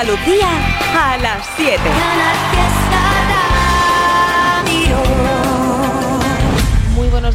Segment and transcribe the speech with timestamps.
[0.00, 0.48] Andalucía
[0.94, 2.87] a las 7.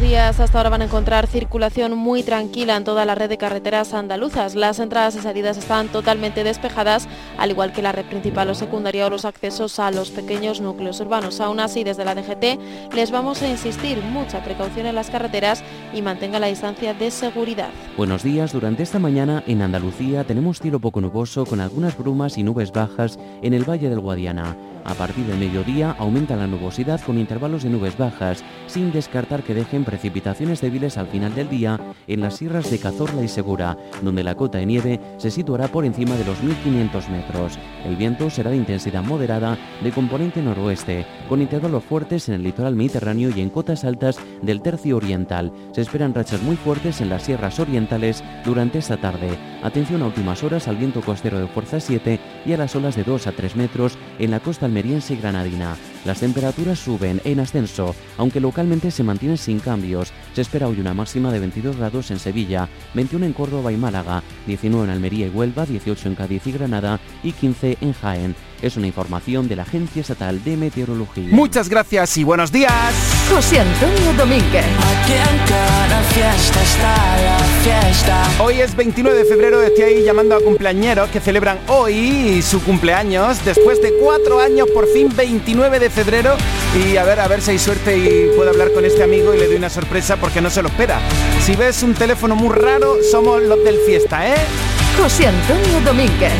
[0.03, 0.41] Días.
[0.41, 4.53] Hasta ahora van a encontrar circulación muy tranquila en toda la red de carreteras andaluzas.
[4.53, 9.07] Las entradas y salidas están totalmente despejadas, al igual que la red principal o secundaria
[9.07, 11.39] o los accesos a los pequeños núcleos urbanos.
[11.39, 15.63] Aún así, desde la DGT les vamos a insistir mucha precaución en las carreteras
[15.93, 17.69] y mantenga la distancia de seguridad.
[17.95, 18.51] Buenos días.
[18.51, 23.17] Durante esta mañana en Andalucía tenemos cielo poco nuboso con algunas brumas y nubes bajas
[23.41, 24.57] en el Valle del Guadiana.
[24.85, 29.53] A partir del mediodía aumenta la nubosidad con intervalos de nubes bajas, sin descartar que
[29.53, 34.23] dejen precipitaciones débiles al final del día en las sierras de Cazorla y Segura, donde
[34.23, 37.59] la cota de nieve se situará por encima de los 1500 metros.
[37.85, 42.75] El viento será de intensidad moderada de componente noroeste, con intervalos fuertes en el litoral
[42.75, 45.51] mediterráneo y en cotas altas del tercio oriental.
[45.71, 49.37] Se esperan rachas muy fuertes en las sierras orientales durante esta tarde.
[49.63, 53.03] Atención a últimas horas al viento costero de fuerza 7 y a las olas de
[53.03, 55.75] 2 a 3 metros en la costa almeriense y granadina.
[56.05, 60.11] Las temperaturas suben en ascenso, aunque localmente se mantienen sin cambios.
[60.33, 64.21] Se espera hoy una máxima de 22 grados en Sevilla, 21 en Córdoba y Málaga,
[64.47, 68.35] 19 en Almería y Huelva, 18 en Cádiz y Granada y 15 en Jaén.
[68.63, 71.27] Es una información de la Agencia Estatal de Meteorología.
[71.31, 72.71] Muchas gracias y buenos días.
[73.29, 74.63] José Antonio Domínguez.
[78.39, 83.43] Hoy es 29 de febrero, estoy ahí llamando a cumpleañeros que celebran hoy su cumpleaños.
[83.43, 86.37] Después de cuatro años, por fin 29 de febrero.
[86.87, 89.39] Y a ver, a ver si hay suerte y puedo hablar con este amigo y
[89.39, 91.01] le doy una sorpresa porque no se lo espera.
[91.41, 94.37] Si ves un teléfono muy raro, somos los del fiesta, ¿eh?
[94.97, 96.33] José Antonio Domínguez.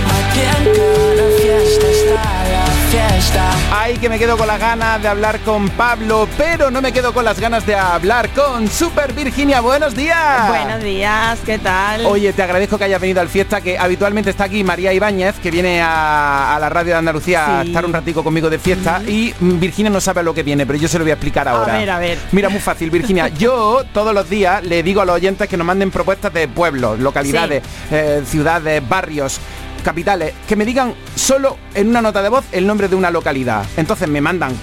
[3.71, 7.13] Ay, que me quedo con las ganas de hablar con Pablo, pero no me quedo
[7.13, 9.61] con las ganas de hablar con Super Virginia.
[9.61, 10.47] Buenos días.
[10.47, 12.05] Buenos días, ¿qué tal?
[12.05, 15.49] Oye, te agradezco que hayas venido al fiesta, que habitualmente está aquí María Ibáñez, que
[15.49, 19.01] viene a, a la radio de Andalucía a estar un ratico conmigo de fiesta.
[19.07, 21.15] Y mm, Virginia no sabe a lo que viene, pero yo se lo voy a
[21.15, 21.75] explicar ahora.
[21.75, 22.19] A ver, a ver.
[22.31, 23.27] Mira, muy fácil, Virginia.
[23.43, 26.99] Yo todos los días le digo a los oyentes que nos manden propuestas de pueblos,
[26.99, 29.39] localidades, eh, ciudades, barrios
[29.83, 33.65] capitales, que me digan solo en una nota de voz el nombre de una localidad.
[33.77, 34.53] Entonces me mandan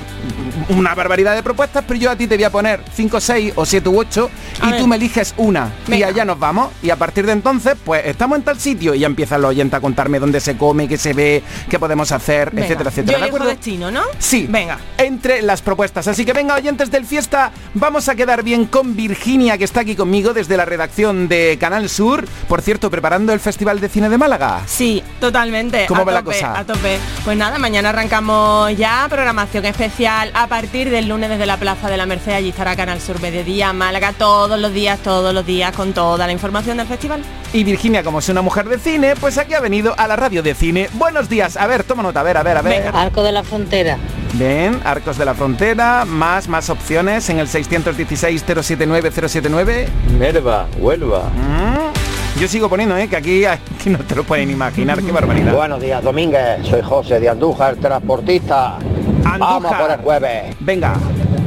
[0.69, 3.65] una barbaridad de propuestas, pero yo a ti te voy a poner 5, 6 o
[3.65, 4.81] 7 u 8 A y ver.
[4.81, 5.73] tú me eliges una.
[5.89, 6.71] Y allá nos vamos.
[6.83, 9.77] Y a partir de entonces, pues estamos en tal sitio y ya empiezan los oyentes
[9.77, 12.67] a contarme dónde se come, qué se ve, qué podemos hacer, Venga.
[12.67, 13.19] etcétera, etcétera.
[13.19, 13.49] Yo ¿De acuerdo?
[13.49, 14.03] destino, ¿no?
[14.19, 14.79] Sí, Venga.
[14.99, 16.07] Entre las propuestas.
[16.09, 19.97] Así que venga, oyentes del fiesta, vamos a quedar bien con Virginia, que está aquí
[19.97, 22.25] conmigo desde la redacción de Canal Sur.
[22.49, 24.61] Por cierto, preparando el Festival de Cine de Málaga.
[24.67, 25.87] Sí, totalmente.
[25.87, 26.59] ¿Cómo a va la tope, cosa?
[26.59, 26.99] A tope.
[27.25, 31.97] Pues nada, mañana arrancamos ya programación especial a partir del lunes desde la Plaza de
[31.97, 32.33] la Merced.
[32.33, 36.33] Allí estará Canal Sur Mediodía, Málaga, todos los días, todos los días, con toda la
[36.33, 37.23] información del festival.
[37.53, 40.43] Y Virginia, como es una mujer de cine, pues aquí ha venido a la radio
[40.43, 40.89] de cine.
[40.95, 41.57] Buenos días.
[41.57, 42.85] A ver, toma nota, a ver, a ver, a ver.
[42.85, 43.01] Venga.
[43.01, 43.99] Arco de la Frontera.
[44.35, 49.89] Ven, Arcos de la Frontera, más, más opciones en el 616-079-079.
[50.19, 51.31] Nerva, Huelva.
[51.31, 51.91] Mm,
[52.39, 53.09] Yo sigo poniendo, ¿eh?
[53.09, 55.53] Que aquí, aquí no te lo pueden imaginar, qué barbaridad.
[55.55, 56.67] Buenos días, Domínguez.
[56.67, 58.79] Soy José de Andújar, transportista.
[59.23, 59.81] Vamos Andújar.
[59.81, 60.57] por el jueves.
[60.61, 60.95] Venga,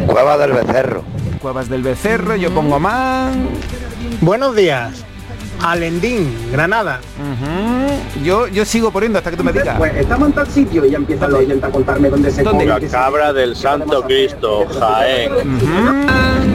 [0.06, 1.04] Cueva del Becerro.
[1.42, 3.34] Cuevas del Becerro, yo pongo más.
[4.22, 5.04] Buenos días.
[5.62, 7.00] Alendín, Granada.
[7.20, 8.24] Ujú.
[8.24, 9.80] Yo, yo sigo poniendo hasta que tú me digas.
[9.96, 12.66] estamos en tal sitio y ya empiezan los oyentes a contarme dónde se ¿Dónde?
[12.66, 15.32] La Cabra del Santo Cristo, Jaén.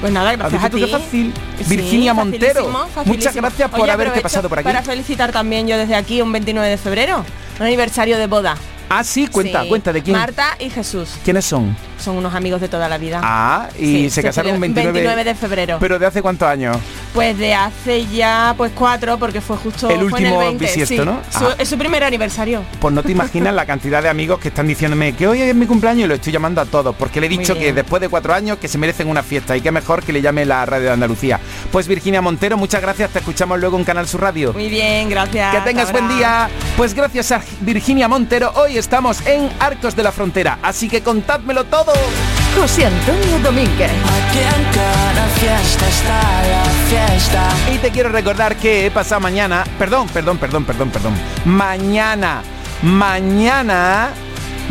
[0.00, 0.84] Pues nada, ¿Has gracias a visto ti.
[0.84, 1.34] qué fácil?
[1.58, 2.64] Sí, Virginia Montero.
[2.64, 4.64] facilísimo, Muchas gracias por Oye, haberte pasado por aquí.
[4.64, 7.22] Para felicitar también yo desde aquí un 29 de febrero,
[7.60, 8.56] un aniversario de boda.
[8.94, 9.68] Ah, sí, cuenta, Sí.
[9.68, 10.16] cuenta de quién.
[10.16, 11.14] Marta y Jesús.
[11.24, 11.74] ¿Quiénes son?
[12.02, 13.20] Son unos amigos de toda la vida.
[13.22, 15.76] Ah, y Sí, se casaron celebra- 29, 29 de febrero.
[15.80, 16.76] ¿Pero de hace cuántos años?
[17.14, 20.64] Pues de hace ya pues cuatro, porque fue justo El fue en último el 20,
[20.64, 21.04] bisiesto, sí.
[21.04, 21.20] ¿no?
[21.30, 21.54] Su-.
[21.58, 22.62] Es su primer aniversario.
[22.80, 25.66] Pues no te imaginas la cantidad de amigos que están diciéndome que hoy es mi
[25.66, 28.34] cumpleaños y lo estoy llamando a todos, porque le he dicho que después de cuatro
[28.34, 30.92] años que se merecen una fiesta y qué mejor que le llame la radio de
[30.92, 31.38] Andalucía.
[31.70, 34.52] Pues Virginia Montero, muchas gracias, te escuchamos luego en Canal Sur Radio.
[34.52, 35.54] Muy bien, gracias.
[35.54, 36.48] Que tengas buen día.
[36.76, 41.64] Pues gracias a Virginia Montero, hoy estamos en Arcos de la Frontera, así que contádmelo
[41.64, 41.91] todo.
[42.56, 43.90] José Antonio Domínguez.
[47.72, 52.42] Y te quiero recordar que he pasado mañana, perdón, perdón, perdón, perdón, perdón, mañana,
[52.82, 54.10] mañana,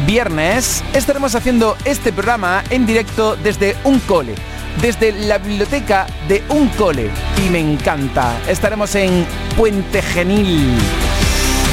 [0.05, 4.35] viernes, estaremos haciendo este programa en directo desde un cole
[4.79, 7.09] desde la biblioteca de un cole
[7.45, 8.39] y me encanta.
[8.47, 9.25] Estaremos en
[9.57, 10.77] Puente Genil.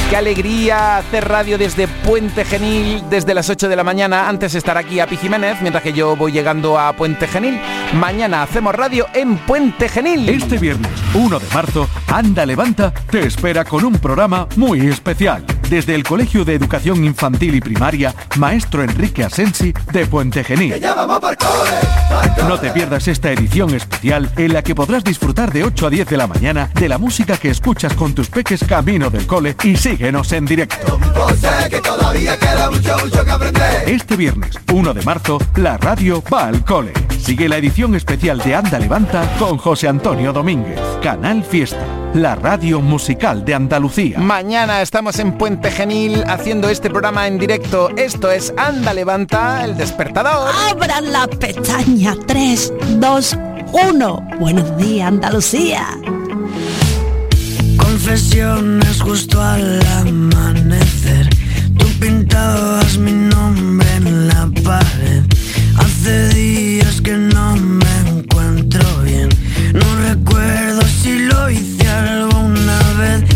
[0.09, 4.27] Qué alegría hacer radio desde Puente Genil desde las 8 de la mañana.
[4.27, 7.61] Antes estar aquí a Jiménez mientras que yo voy llegando a Puente Genil.
[7.93, 10.27] Mañana hacemos radio en Puente Genil.
[10.27, 15.95] Este viernes 1 de marzo, Anda Levanta te espera con un programa muy especial desde
[15.95, 20.75] el Colegio de Educación Infantil y Primaria Maestro Enrique Asensi de Puente Genil.
[22.47, 26.07] No te pierdas esta edición especial en la que podrás disfrutar de 8 a 10
[26.07, 29.75] de la mañana de la música que escuchas con tus peques camino del cole y
[29.75, 30.99] síguenos en directo.
[33.85, 36.93] Este viernes, 1 de marzo, la radio va al cole.
[37.19, 40.79] Sigue la edición especial de Anda Levanta con José Antonio Domínguez.
[41.03, 44.19] Canal Fiesta, la radio musical de Andalucía.
[44.19, 47.89] Mañana estamos en Puente Genil haciendo este programa en directo.
[47.95, 50.51] Esto es Anda Levanta, el despertador.
[50.69, 53.37] Abran la pestaña 3, 2,
[53.91, 54.27] 1.
[54.39, 55.87] Buenos días, Andalucía.
[57.77, 61.29] Confesiones justo al amanecer.
[61.77, 65.23] Tú pintabas mi nombre en la pared.
[65.77, 66.68] Hace días
[72.99, 73.28] alguna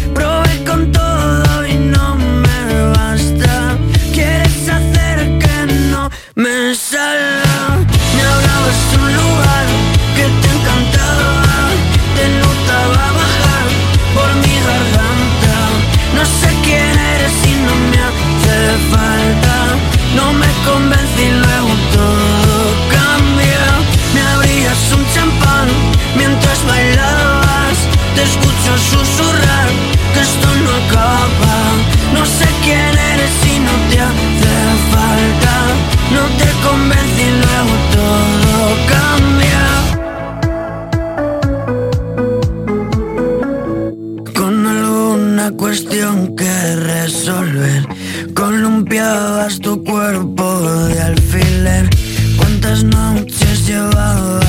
[45.74, 47.88] cuestión que resolver,
[48.36, 51.90] columpiabas tu cuerpo de alfiler.
[52.38, 54.43] ¿Cuántas noches llevabas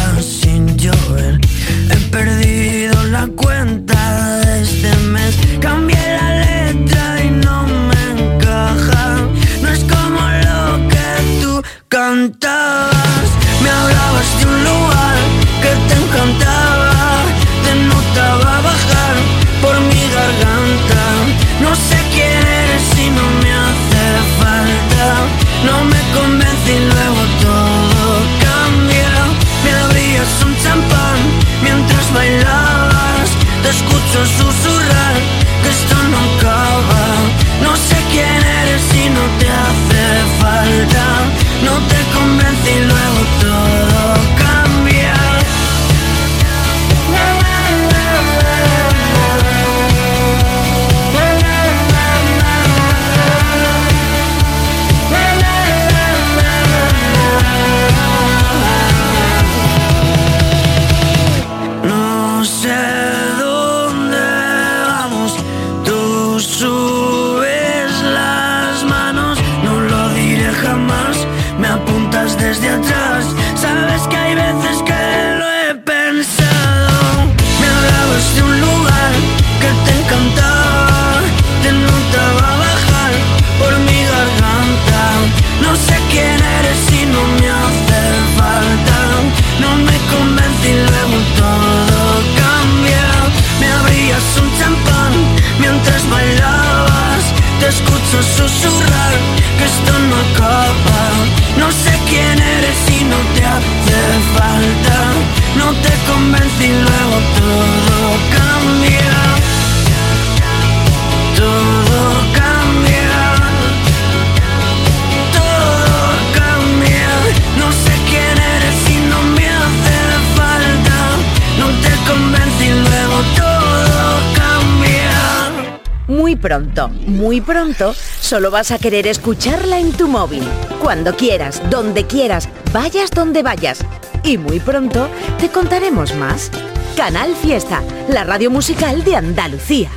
[126.45, 130.43] pronto, muy pronto, solo vas a querer escucharla en tu móvil.
[130.79, 133.83] Cuando quieras, donde quieras, vayas donde vayas.
[134.23, 135.09] Y muy pronto
[135.39, 136.51] te contaremos más.
[136.99, 139.91] Canal Fiesta, la radio musical de Andalucía.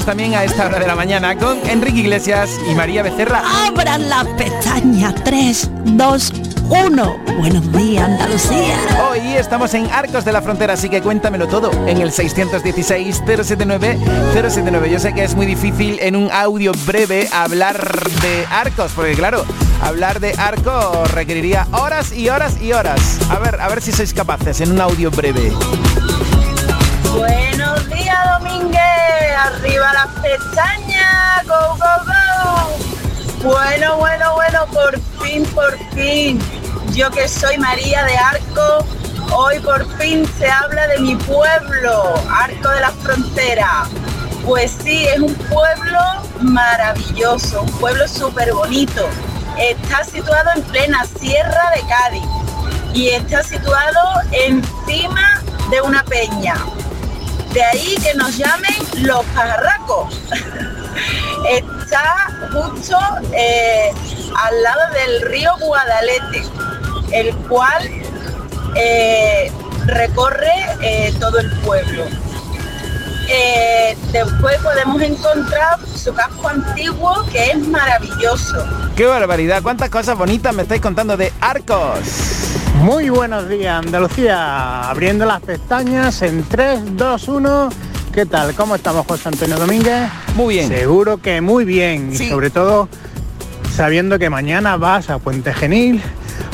[0.00, 3.42] También a esta hora de la mañana con Enrique Iglesias y María Becerra.
[3.66, 6.32] Abran las pestañas 3, 2,
[6.70, 7.16] 1.
[7.38, 8.78] Buenos días, Andalucía.
[9.10, 14.90] Hoy estamos en Arcos de la Frontera, así que cuéntamelo todo en el 616-079-079.
[14.90, 17.76] Yo sé que es muy difícil en un audio breve hablar
[18.22, 19.44] de arcos, porque claro,
[19.82, 23.18] hablar de arcos requeriría horas y horas y horas.
[23.28, 25.52] A ver, a ver si sois capaces en un audio breve.
[29.54, 31.46] Arriba las pestañas.
[31.46, 33.50] Go, go, go.
[33.50, 36.38] Bueno, bueno, bueno, por fin, por fin.
[36.92, 38.86] Yo que soy María de Arco,
[39.32, 43.84] hoy por fin se habla de mi pueblo, Arco de la Frontera.
[44.44, 46.00] Pues sí, es un pueblo
[46.40, 49.08] maravilloso, un pueblo súper bonito.
[49.58, 52.22] Está situado en plena sierra de Cádiz
[52.94, 56.54] y está situado encima de una peña.
[57.52, 60.20] De ahí que nos llamen los pajarracos.
[61.50, 62.98] Está justo
[63.32, 63.92] eh,
[64.36, 66.44] al lado del río Guadalete,
[67.12, 67.90] el cual
[68.76, 69.52] eh,
[69.86, 72.04] recorre eh, todo el pueblo.
[74.12, 78.62] Después podemos encontrar su casco antiguo que es maravilloso.
[78.94, 79.62] ¡Qué barbaridad!
[79.62, 82.51] ¿Cuántas cosas bonitas me estáis contando de Arcos?
[82.82, 84.90] Muy buenos días, Andalucía.
[84.90, 87.68] Abriendo las pestañas en 3, 2, 1.
[88.12, 88.56] ¿Qué tal?
[88.56, 90.10] ¿Cómo estamos, José Antonio Domínguez?
[90.34, 90.68] Muy bien.
[90.68, 92.10] Seguro que muy bien.
[92.12, 92.24] Sí.
[92.24, 92.88] Y sobre todo
[93.72, 96.02] sabiendo que mañana vas a Puente Genil,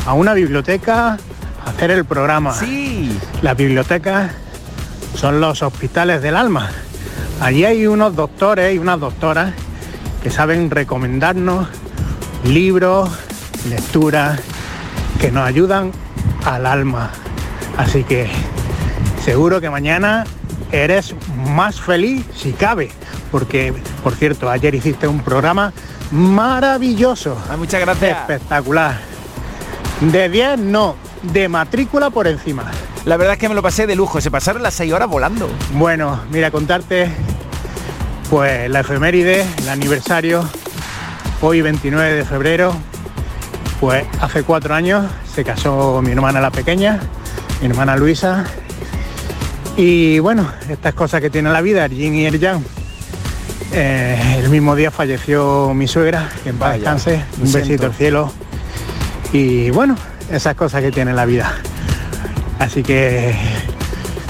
[0.05, 1.17] a una biblioteca,
[1.65, 2.53] a hacer el programa.
[2.53, 3.19] Sí.
[3.41, 4.31] Las bibliotecas
[5.15, 6.69] son los hospitales del alma.
[7.41, 9.55] Allí hay unos doctores y unas doctoras
[10.23, 11.69] que saben recomendarnos
[12.45, 13.09] libros,
[13.71, 14.39] lecturas,
[15.19, 15.91] que nos ayudan
[16.55, 17.11] al alma.
[17.77, 18.29] Así que
[19.25, 20.25] seguro que mañana
[20.73, 22.91] eres más feliz si cabe.
[23.31, 25.73] Porque, por cierto, ayer hiciste un programa
[26.11, 27.37] maravilloso.
[27.51, 28.19] Ah, muchas gracias.
[28.19, 28.99] Espectacular.
[30.01, 32.65] De 10 no, de matrícula por encima.
[33.05, 35.49] La verdad es que me lo pasé de lujo, se pasaron las 6 horas volando.
[35.75, 37.11] Bueno, mira, contarte
[38.31, 40.47] pues la efeméride, el aniversario,
[41.41, 42.75] hoy 29 de febrero,
[43.81, 47.01] pues hace cuatro años se casó mi hermana la pequeña,
[47.61, 48.45] mi hermana Luisa,
[49.79, 52.61] y bueno, estas cosas que tiene la vida, el yin y el yang.
[53.73, 57.87] Eh, el mismo día falleció mi suegra, que en paz Vaya, descanse, un besito siento.
[57.87, 58.33] al cielo.
[59.33, 59.95] Y bueno,
[60.33, 61.53] esas cosas que tiene la vida.
[62.59, 63.37] Así que,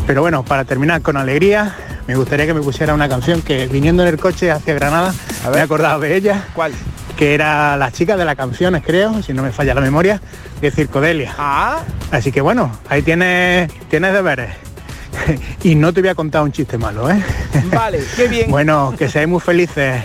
[0.07, 1.75] pero bueno, para terminar con alegría,
[2.09, 5.15] me gustaría que me pusiera una canción que viniendo en el coche hacia Granada,
[5.53, 6.49] me he acordado de ella.
[6.55, 6.73] ¿Cuál?
[7.19, 10.23] que era la chica de las canciones, creo, si no me falla la memoria,
[10.61, 11.35] de Circodelia.
[11.37, 11.83] Ah.
[12.13, 14.51] Así que bueno, ahí tienes, tienes deberes.
[15.65, 17.21] y no te voy a contar un chiste malo, ¿eh?
[17.75, 18.49] Vale, qué bien.
[18.53, 20.01] bueno, que seáis muy felices.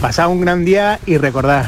[0.00, 1.66] Pasad un gran día y recordad,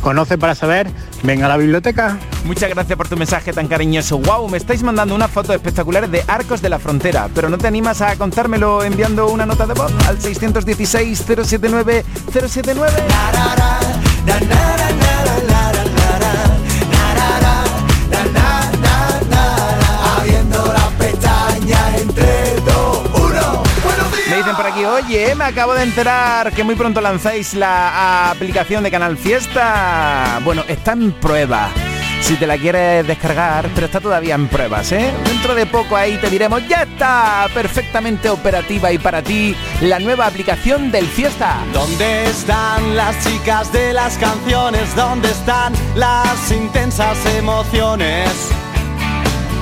[0.00, 0.90] conoce para saber,
[1.22, 2.18] venga a la biblioteca.
[2.44, 4.18] Muchas gracias por tu mensaje tan cariñoso.
[4.18, 7.66] Wow, me estáis mandando unas fotos espectaculares de arcos de la frontera, pero no te
[7.66, 12.92] animas a contármelo enviando una nota de voz al 616 079 079.
[20.18, 22.75] Abriendo las pestañas entre dos.
[24.36, 28.90] Dicen por aquí, oye, me acabo de enterar que muy pronto lanzáis la aplicación de
[28.90, 30.40] Canal Fiesta.
[30.44, 31.70] Bueno, está en prueba.
[32.20, 35.10] Si te la quieres descargar, pero está todavía en pruebas, ¿eh?
[35.24, 40.26] Dentro de poco ahí te diremos, ya está perfectamente operativa y para ti la nueva
[40.26, 41.56] aplicación del Fiesta.
[41.72, 44.94] ¿Dónde están las chicas de las canciones?
[44.94, 48.28] ¿Dónde están las intensas emociones?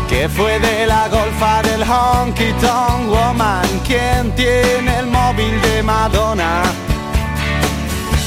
[0.08, 3.66] ¿Qué fue de la golfa del honky tonk woman?
[3.86, 6.62] ¿Quién tiene el móvil de Madonna?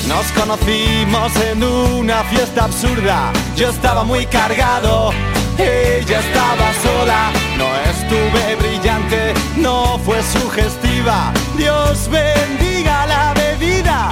[0.08, 3.32] Nos conocimos en una fiesta absurda.
[3.56, 5.12] Yo estaba muy cargado,
[5.58, 7.32] ella estaba sola.
[7.58, 11.32] No estuve brillante, no fue sugestiva.
[11.58, 14.10] Dios bendiga la bebida.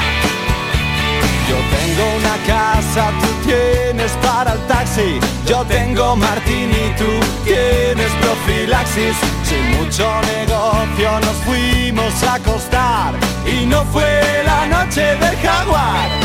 [1.48, 5.20] Yo tengo una casa, tú tienes para el taxi.
[5.46, 7.06] Yo tengo martini, tú
[7.44, 9.16] tienes profilaxis.
[9.44, 13.14] Sin mucho negocio nos fuimos a acostar
[13.46, 16.25] y no fue la noche del jaguar.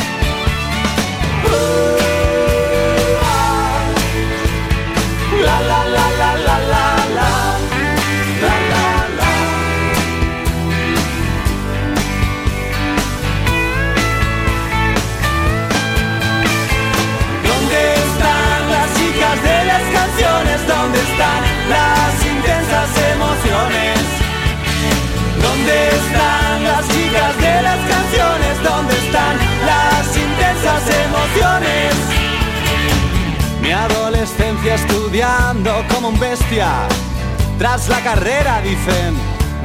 [37.60, 39.14] Tras la carrera dicen,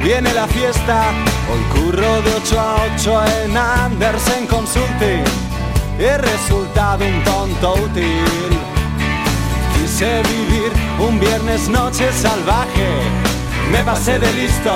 [0.02, 1.12] viene la fiesta.
[1.50, 5.24] Hoy curro de 8 a 8 en Andersen Consulting.
[5.98, 8.22] He resultado un tonto útil.
[9.72, 12.86] Quise vivir un viernes noche salvaje.
[13.72, 14.74] Me pasé de listo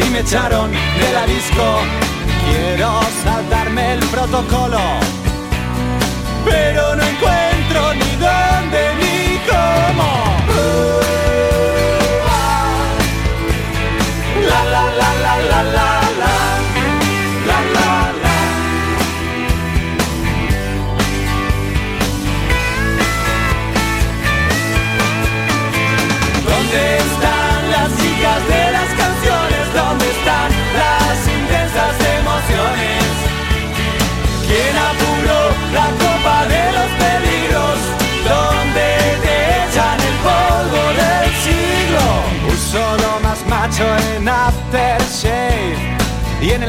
[0.00, 1.76] y me echaron de la disco.
[2.46, 4.80] Quiero saltarme el protocolo,
[6.42, 10.21] pero no encuentro ni dónde ni cómo.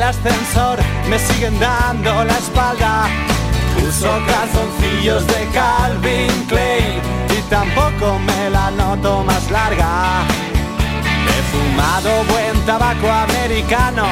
[0.03, 3.07] Ascensor me siguen dando la espalda.
[3.87, 10.23] Uso calzoncillos de Calvin Klein y tampoco me la noto más larga.
[11.29, 14.05] He fumado buen tabaco americano.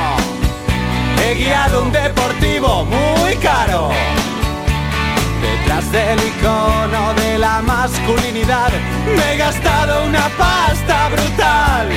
[1.24, 3.90] He guiado un deportivo muy caro.
[5.42, 8.72] Detrás del icono de la masculinidad
[9.16, 11.90] me he gastado una pasta brutal.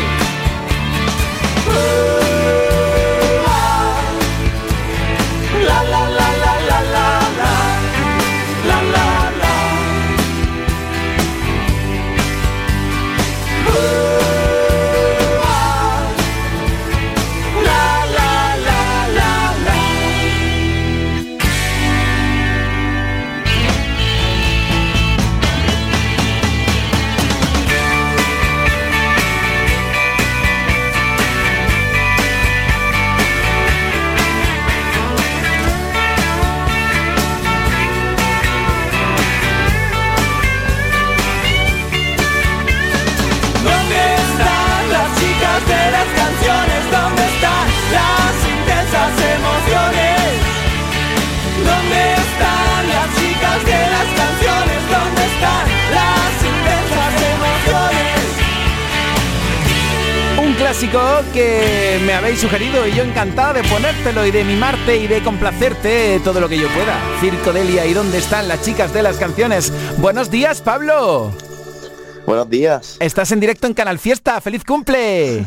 [60.38, 61.00] Un clásico
[61.33, 66.20] que me habéis sugerido y yo encantada de ponértelo y de mimarte y de complacerte
[66.22, 66.98] todo lo que yo pueda.
[67.20, 69.72] Circo Delia y dónde están las chicas de las canciones.
[69.98, 71.33] Buenos días, Pablo.
[72.26, 72.96] Buenos días.
[73.00, 74.40] Estás en directo en Canal Fiesta.
[74.40, 75.46] ¡Feliz cumple!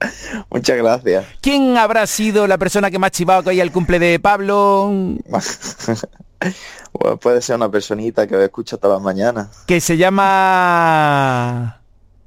[0.50, 1.24] Muchas gracias.
[1.40, 4.90] ¿Quién habrá sido la persona que más chivado que hoy el cumple de Pablo?
[6.92, 9.48] bueno, puede ser una personita que escucha todas las mañanas.
[9.66, 11.76] Que se llama...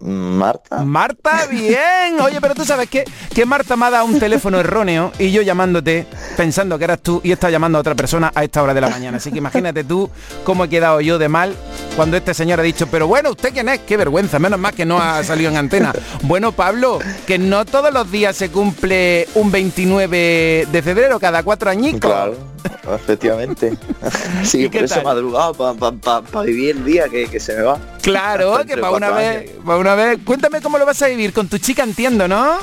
[0.03, 0.83] Marta.
[0.83, 2.19] Marta, bien.
[2.21, 5.41] Oye, pero tú sabes que, que Marta me ha dado un teléfono erróneo y yo
[5.41, 8.81] llamándote, pensando que eras tú y está llamando a otra persona a esta hora de
[8.81, 9.17] la mañana.
[9.17, 10.09] Así que imagínate tú
[10.43, 11.55] cómo he quedado yo de mal
[11.95, 13.79] cuando este señor ha dicho, pero bueno, ¿usted quién es?
[13.79, 15.93] Qué vergüenza, menos mal que no ha salido en antena.
[16.23, 21.69] Bueno, Pablo, que no todos los días se cumple un 29 de febrero, cada cuatro
[21.69, 22.01] añicos.
[22.01, 22.35] Claro,
[22.95, 23.73] efectivamente.
[24.43, 27.79] sí, por eso madrugado, para vivir el día que, que se me va.
[28.01, 30.19] Claro, que para una vez, para una vez.
[30.23, 32.57] Cuéntame cómo lo vas a vivir con tu chica, entiendo, ¿no?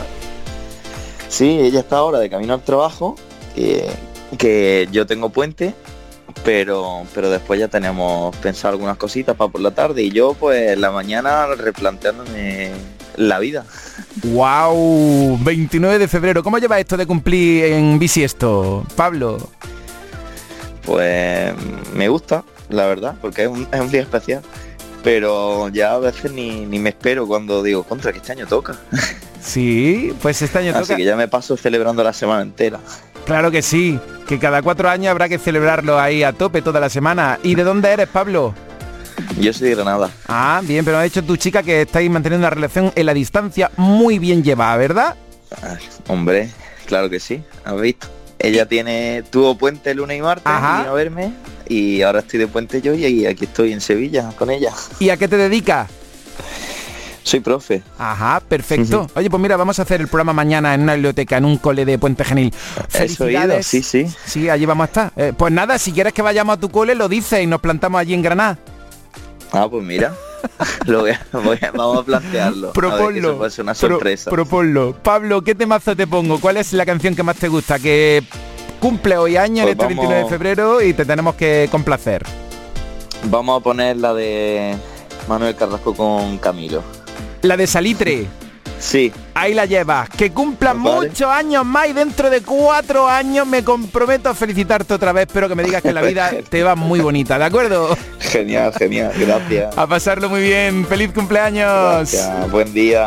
[1.29, 3.17] Sí, ella está ahora de camino al trabajo,
[3.55, 5.75] que yo tengo puente,
[6.45, 10.77] pero pero después ya tenemos pensado algunas cositas para por la tarde y yo pues
[10.79, 12.71] la mañana replanteándome
[13.17, 13.65] la vida.
[14.25, 16.43] Wow, 29 de febrero.
[16.43, 19.39] ¿Cómo lleva esto de cumplir en bici esto, Pablo?
[20.85, 21.53] Pues
[21.95, 24.43] me gusta, la verdad, porque es un, es un día especial
[25.03, 28.77] pero ya a veces ni, ni me espero cuando digo, contra, que este año toca.
[29.43, 30.83] Sí, pues este año toca.
[30.83, 32.79] Así que ya me paso celebrando la semana entera.
[33.25, 36.91] Claro que sí, que cada cuatro años habrá que celebrarlo ahí a tope toda la
[36.91, 37.39] semana.
[37.43, 38.55] ¿Y de dónde eres, Pablo?
[39.41, 40.11] Yo soy de Granada.
[40.29, 43.71] Ah, bien, pero ha dicho tu chica que estáis manteniendo una relación en la distancia
[43.79, 45.17] muy bien llevada, ¿verdad?
[46.09, 46.51] hombre,
[46.85, 48.09] claro que sí, has visto.
[48.41, 51.33] Ella tiene tuvo puente lunes y martes y vino a verme
[51.69, 54.73] y ahora estoy de puente yo y aquí estoy en Sevilla con ella.
[54.99, 55.89] ¿Y a qué te dedicas?
[57.23, 57.83] Soy profe.
[57.99, 59.07] Ajá, perfecto.
[59.15, 61.85] Oye, pues mira, vamos a hacer el programa mañana en una biblioteca, en un cole
[61.85, 62.53] de Puente Genil.
[62.89, 63.67] Felicidades.
[63.67, 64.07] sí, sí.
[64.25, 65.13] Sí, allí vamos a estar.
[65.17, 68.01] Eh, pues nada, si quieres que vayamos a tu cole, lo dices y nos plantamos
[68.01, 68.59] allí en Granada.
[69.53, 70.15] Ah, pues mira.
[70.87, 71.05] lo
[71.73, 72.73] vamos a plantearlo.
[72.73, 73.51] Proponlo.
[73.51, 74.31] ser una sorpresa.
[74.31, 74.95] proponlo.
[75.03, 76.39] Pablo, ¿qué temazo te pongo?
[76.41, 77.79] ¿Cuál es la canción que más te gusta?
[77.79, 78.23] Que
[78.81, 82.25] cumple hoy año, Pues este 29 de febrero, y te tenemos que complacer.
[83.25, 84.77] Vamos a poner la de
[85.29, 86.83] Manuel Carrasco con Camilo.
[87.43, 88.27] La de Salitre.
[88.79, 89.13] Sí.
[89.35, 90.09] Ahí la llevas.
[90.09, 91.09] Que cumpla Pues vale.
[91.09, 95.27] muchos años más y dentro de cuatro años me comprometo a felicitarte otra vez.
[95.27, 97.97] Espero que me digas que la vida te va muy bonita, ¿de acuerdo?
[98.31, 99.13] Genial, genial.
[99.19, 99.77] Gracias.
[99.77, 100.87] A pasarlo muy bien.
[100.87, 101.71] Feliz cumpleaños.
[101.71, 102.51] Gracias.
[102.51, 103.07] Buen día.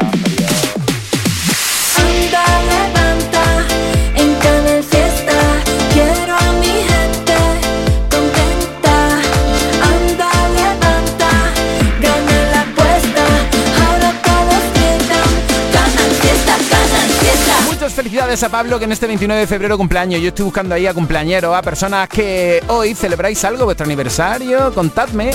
[18.03, 20.19] Felicidades a Pablo que en este 29 de febrero cumpleaños.
[20.19, 24.73] Yo estoy buscando ahí a cumpleañeros, a personas que hoy celebráis algo, vuestro aniversario.
[24.73, 25.31] Contadme.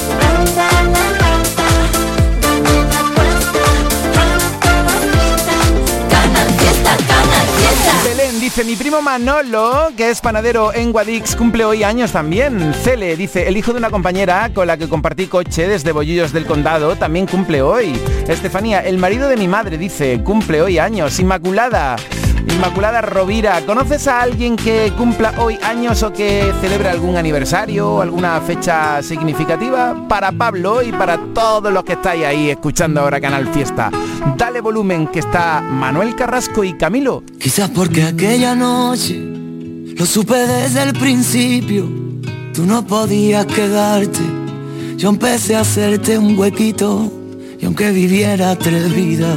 [8.04, 12.74] Belén dice, mi primo Manolo, que es panadero en Guadix, cumple hoy años también.
[12.74, 16.44] Cele dice, el hijo de una compañera con la que compartí coche desde Bollillos del
[16.44, 17.98] Condado, también cumple hoy.
[18.28, 21.18] Estefanía, el marido de mi madre, dice, cumple hoy años.
[21.18, 21.96] Inmaculada.
[22.46, 28.40] Inmaculada Rovira, ¿conoces a alguien que cumpla hoy años o que celebre algún aniversario alguna
[28.40, 30.06] fecha significativa?
[30.08, 33.90] Para Pablo y para todos los que estáis ahí escuchando ahora Canal Fiesta.
[34.36, 37.22] Dale volumen que está Manuel Carrasco y Camilo.
[37.38, 39.16] Quizás porque aquella noche
[39.98, 41.86] lo supe desde el principio.
[42.54, 44.20] Tú no podías quedarte.
[44.96, 47.12] Yo empecé a hacerte un huequito.
[47.60, 49.36] Y aunque viviera tres vidas,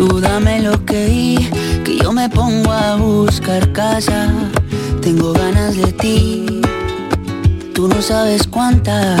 [0.00, 1.36] Tú dame lo que
[1.84, 4.32] que yo me pongo a buscar casa.
[5.02, 6.46] Tengo ganas de ti,
[7.74, 9.20] tú no sabes cuántas.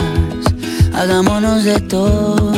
[0.94, 2.52] Hagámonos de todo,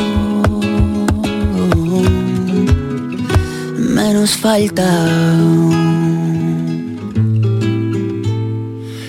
[3.77, 4.87] menos falta.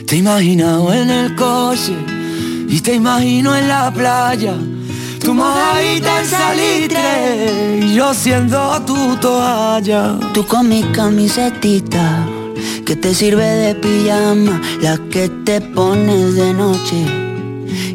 [0.09, 1.94] Te imaginado en el coche
[2.68, 4.57] y te imagino en la playa.
[5.25, 10.19] Tu mojadita en salitre yo siendo tu toalla.
[10.33, 12.27] Tú con mi camisetita
[12.85, 17.07] que te sirve de pijama, la que te pones de noche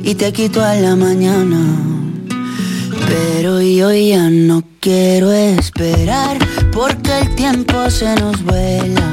[0.04, 1.60] y te quito a la mañana.
[3.08, 6.38] Pero yo ya no quiero esperar
[6.72, 9.12] porque el tiempo se nos vuela.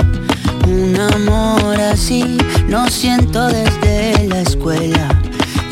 [0.67, 5.09] Un amor así lo siento desde la escuela.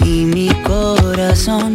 [0.05, 1.75] Y mi corazón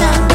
[0.00, 0.31] no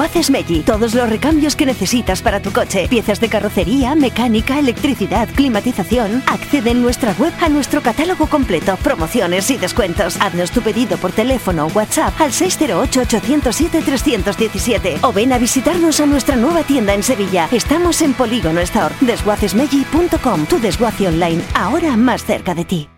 [0.00, 0.60] Desguaces Meggi.
[0.60, 2.88] Todos los recambios que necesitas para tu coche.
[2.88, 6.22] Piezas de carrocería, mecánica, electricidad, climatización.
[6.26, 10.18] Accede en nuestra web a nuestro catálogo completo, promociones y descuentos.
[10.18, 16.34] Haznos tu pedido por teléfono o WhatsApp al 608-807-317 o ven a visitarnos a nuestra
[16.34, 17.46] nueva tienda en Sevilla.
[17.52, 18.94] Estamos en Polígono Store.
[19.02, 20.46] Desguacesmeggi.com.
[20.46, 22.88] Tu desguace online, ahora más cerca de ti.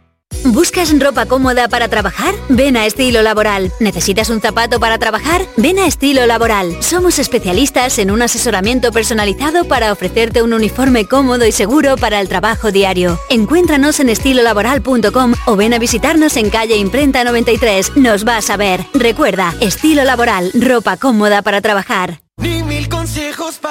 [0.44, 2.34] ¿Buscas ropa cómoda para trabajar?
[2.48, 3.72] Ven a Estilo Laboral.
[3.78, 5.46] ¿Necesitas un zapato para trabajar?
[5.56, 6.82] Ven a Estilo Laboral.
[6.82, 12.28] Somos especialistas en un asesoramiento personalizado para ofrecerte un uniforme cómodo y seguro para el
[12.28, 13.20] trabajo diario.
[13.30, 17.96] Encuéntranos en estilolaboral.com o ven a visitarnos en calle Imprenta 93.
[17.96, 18.84] Nos vas a ver.
[18.94, 22.20] Recuerda, Estilo Laboral, ropa cómoda para trabajar.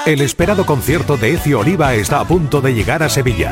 [0.05, 3.51] El esperado concierto de Ecio Oliva está a punto de llegar a Sevilla.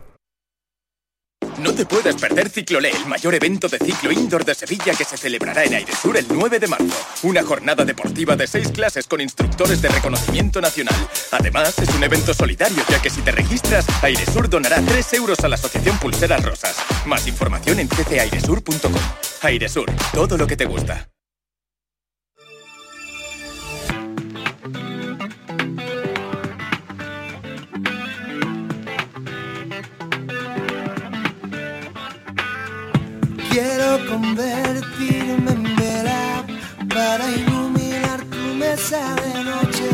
[1.61, 5.15] No te puedes perder Ciclolé, el mayor evento de ciclo indoor de Sevilla que se
[5.15, 7.05] celebrará en Airesur el 9 de marzo.
[7.21, 10.95] Una jornada deportiva de seis clases con instructores de reconocimiento nacional.
[11.31, 15.49] Además, es un evento solidario, ya que si te registras, Airesur donará 3 euros a
[15.49, 16.75] la Asociación Pulseras Rosas.
[17.05, 18.93] Más información en ccairesur.com.
[19.43, 21.11] Airesur, todo lo que te gusta.
[33.51, 36.45] Quiero convertirme en vela
[36.87, 39.89] para iluminar tu mesa de noche.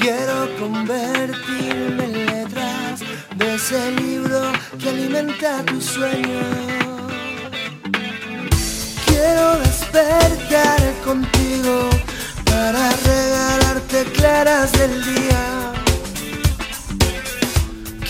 [0.00, 3.00] Quiero convertirme en letras
[3.36, 4.40] de ese libro
[4.78, 6.40] que alimenta tu sueño.
[9.04, 11.90] Quiero despertar contigo
[12.46, 15.75] para regalarte claras del día.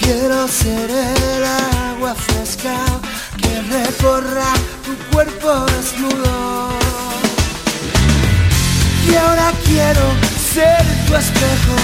[0.07, 2.77] Quiero ser el agua fresca
[3.43, 4.53] que recorra
[4.85, 6.69] tu cuerpo desnudo.
[9.11, 10.07] Y ahora quiero
[10.55, 11.77] ser tu espejo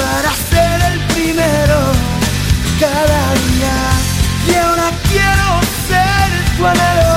[0.00, 1.78] para ser el primero
[2.80, 3.76] cada día.
[4.48, 5.46] Y ahora quiero
[5.90, 7.16] ser tu anhelo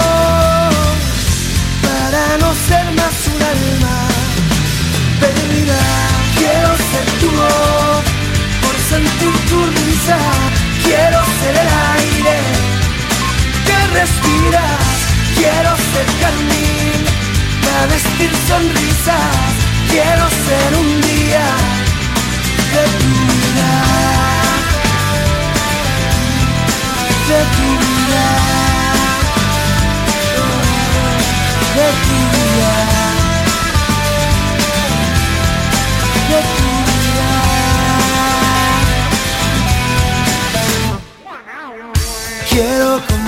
[1.82, 3.98] para no ser más un alma
[5.22, 5.80] perdida.
[6.36, 8.13] Quiero ser tu voz
[8.94, 10.20] sentir tu risa.
[10.84, 12.38] Quiero ser el aire
[13.68, 14.94] que respiras
[15.44, 17.00] quiero ser carmín,
[17.64, 19.52] para vestir sonrisas,
[19.92, 20.83] quiero ser un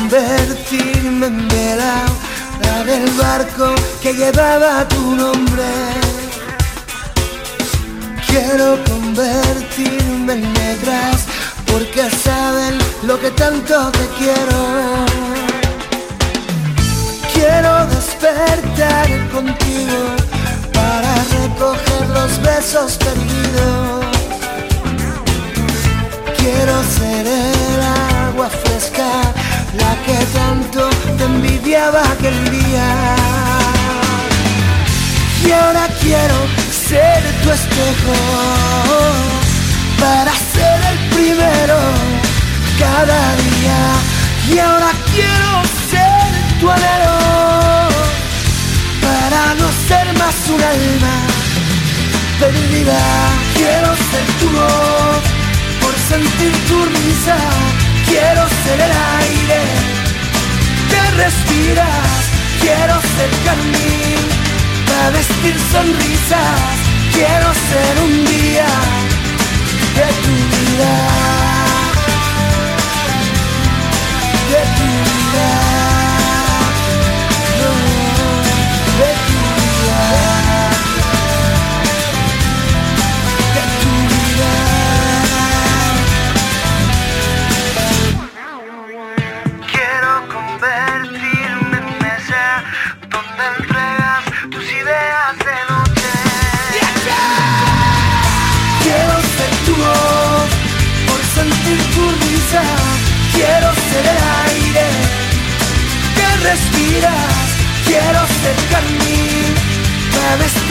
[0.09, 2.03] convertirme en vela,
[2.61, 5.63] la del barco que llevaba tu nombre.
[8.27, 11.25] Quiero convertirme en negras,
[11.71, 14.61] porque saben lo que tanto te quiero.
[17.33, 20.01] Quiero despertar contigo
[20.71, 24.05] para recoger los besos perdidos.
[26.37, 27.81] Quiero ser el
[28.27, 29.09] agua fresca,
[29.77, 32.87] la que tanto te envidiaba aquel día.
[35.45, 36.35] Y ahora quiero
[36.89, 38.15] ser tu espejo,
[39.99, 41.77] para ser el primero
[42.79, 43.81] cada día.
[44.51, 45.51] Y ahora quiero
[45.91, 47.17] ser tu anhelo,
[49.05, 51.15] para no ser más un alma
[52.39, 52.99] perdida.
[53.55, 55.23] Quiero ser tu voz
[55.81, 57.37] por sentir tu risa.
[58.17, 59.61] Quiero ser el aire
[60.89, 62.21] que respiras.
[62.61, 64.21] Quiero ser carmín
[64.87, 66.61] para vestir sonrisas.
[67.11, 68.67] Quiero ser un día
[69.97, 70.93] de tu vida.
[74.49, 75.64] De tu vida.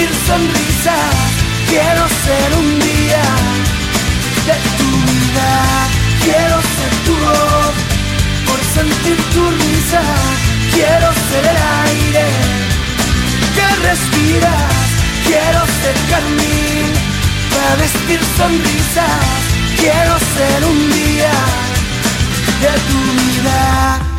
[0.05, 1.15] Vestir sonrisas.
[1.69, 3.25] Quiero ser un día
[4.47, 5.51] de tu vida.
[6.25, 7.75] Quiero ser tu voz
[8.47, 10.03] por sentir tu risa.
[10.73, 12.27] Quiero ser el aire
[13.55, 14.73] que respiras.
[15.25, 16.87] Quiero ser carmín
[17.51, 19.25] para vestir sonrisas.
[19.77, 21.35] Quiero ser un día
[22.63, 24.14] de tu vida.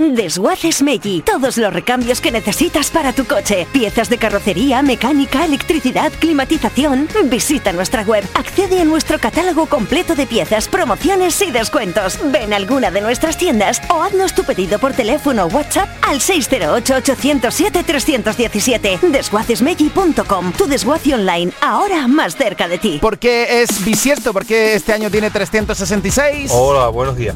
[0.00, 1.20] Desguaces Meggi.
[1.20, 3.66] Todos los recambios que necesitas para tu coche.
[3.70, 7.06] Piezas de carrocería, mecánica, electricidad, climatización.
[7.24, 8.24] Visita nuestra web.
[8.32, 12.18] Accede a nuestro catálogo completo de piezas, promociones y descuentos.
[12.32, 16.20] Ven a alguna de nuestras tiendas o haznos tu pedido por teléfono o WhatsApp al
[16.20, 19.00] 608-807-317.
[19.00, 20.52] Desguacesmeggi.com.
[20.52, 23.00] Tu desguace online, ahora más cerca de ti.
[23.02, 24.32] ¿Por qué es bisiesto?
[24.32, 26.50] ¿Por qué este año tiene 366?
[26.54, 27.34] Hola, buenos días.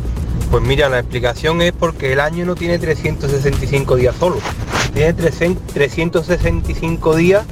[0.55, 4.37] Pues mira, la explicación es porque el año no tiene 365 días solo,
[4.93, 7.45] tiene 300 365 días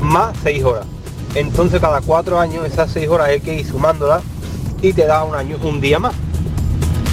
[0.00, 0.86] más 6 horas.
[1.34, 4.22] Entonces cada 4 años esas 6 horas hay que ir sumándolas
[4.80, 6.14] y te da un año, un día más.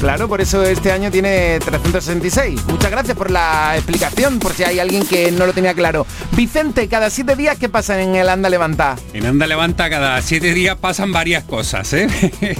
[0.04, 2.66] Claro, por eso este año tiene 366.
[2.66, 6.06] Muchas gracias por la explicación, por si hay alguien que no lo tenía claro.
[6.34, 8.98] Vicente, cada siete días, ¿qué pasa en el Anda Levanta?
[9.14, 12.10] En Anda Levanta cada siete días pasan varias cosas, ¿eh?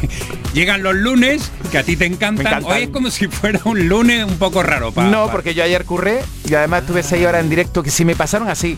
[0.54, 2.64] Llegan los lunes, que a ti te encantan.
[2.64, 4.94] Hoy es como si fuera un lunes un poco raro.
[4.96, 8.16] no, porque yo ayer curré y además tuve seis horas en directo que si me
[8.16, 8.78] pasaron así.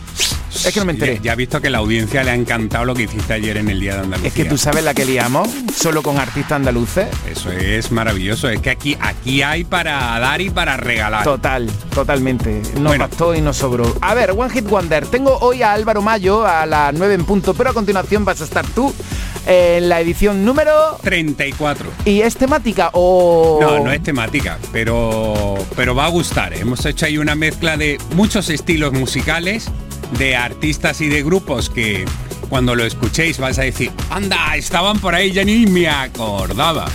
[0.64, 1.16] Es que no me enteré.
[1.16, 3.68] Ya, ya he visto que la audiencia le ha encantado lo que hiciste ayer en
[3.68, 4.28] el Día de Andalucía.
[4.28, 7.08] Es que tú sabes la que liamos, solo con artistas andaluces.
[7.30, 8.48] Eso es maravilloso.
[8.48, 11.24] Es que aquí, aquí hay para dar y para regalar.
[11.24, 12.62] Total, totalmente.
[12.78, 13.96] Nos bastó y nos sobró.
[14.00, 15.06] A ver, One Hit Wonder.
[15.06, 18.44] Tengo hoy a Álvaro Mayo a las 9 en punto, pero a continuación vas a
[18.44, 18.94] estar tú
[19.46, 21.88] en la edición número 34.
[22.04, 23.58] ¿Y es temática o...?
[23.60, 26.52] No, no es temática, pero, pero va a gustar.
[26.52, 26.60] ¿eh?
[26.60, 29.68] Hemos hecho ahí una mezcla de muchos estilos musicales,
[30.18, 32.04] de artistas y de grupos que
[32.48, 36.86] cuando lo escuchéis vais a decir, anda, estaban por ahí, ya ni me acordaba.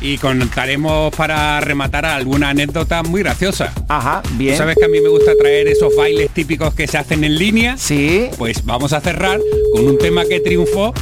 [0.00, 3.72] Y contaremos para rematar alguna anécdota muy graciosa.
[3.88, 4.52] Ajá, bien.
[4.54, 7.36] ¿Tú sabes que a mí me gusta traer esos bailes típicos que se hacen en
[7.38, 7.78] línea?
[7.78, 8.28] Sí.
[8.36, 9.40] Pues vamos a cerrar
[9.74, 10.92] con un tema que triunfó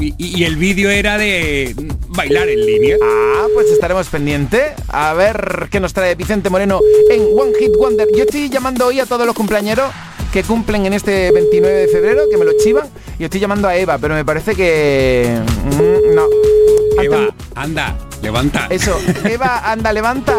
[0.00, 1.72] y, y- el vídeo era de
[2.08, 2.96] bailar en línea.
[3.00, 4.72] Ah, pues estaremos pendientes.
[4.88, 8.08] A ver qué nos trae Vicente Moreno en One Hit Wonder.
[8.16, 9.88] Yo estoy llamando hoy a todos los cumpleañeros
[10.32, 12.86] que cumplen en este 29 de febrero, que me lo chivan.
[13.18, 15.40] Y estoy llamando a Eva, pero me parece que...
[15.64, 16.26] mm, no.
[17.02, 18.66] Eva, anda, levanta.
[18.70, 20.34] Eso, Eva, anda, levanta,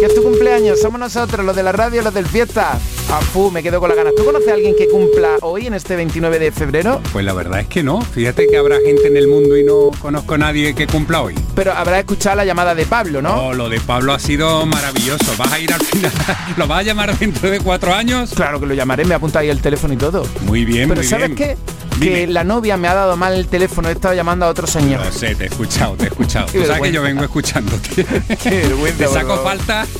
[0.00, 2.78] que es tu cumpleaños, somos nosotros, los de la radio, los del fiesta.
[3.10, 4.14] Ah, fu, me quedo con las ganas.
[4.14, 7.00] ¿Tú conoces a alguien que cumpla hoy, en este 29 de febrero?
[7.12, 8.02] Pues la verdad es que no.
[8.02, 11.34] Fíjate que habrá gente en el mundo y no conozco a nadie que cumpla hoy.
[11.54, 13.46] Pero habrá escuchado la llamada de Pablo, ¿no?
[13.48, 15.32] Oh, lo de Pablo ha sido maravilloso.
[15.38, 16.12] ¿Vas a ir al final?
[16.58, 18.32] ¿Lo vas a llamar dentro de cuatro años?
[18.34, 20.26] Claro que lo llamaré, me apunta ahí el teléfono y todo.
[20.42, 21.56] Muy bien, Pero muy ¿sabes bien.
[21.56, 21.56] qué?
[21.98, 25.04] Que la novia me ha dado mal el teléfono, he estado llamando a otro señor.
[25.04, 26.46] No sé, te he escuchado, te he escuchado.
[26.52, 27.17] Qué Tú sabes que yo vergüenza.
[27.18, 28.04] Vengo escuchándote.
[28.42, 29.86] Qué vergüenza, Te saco falta.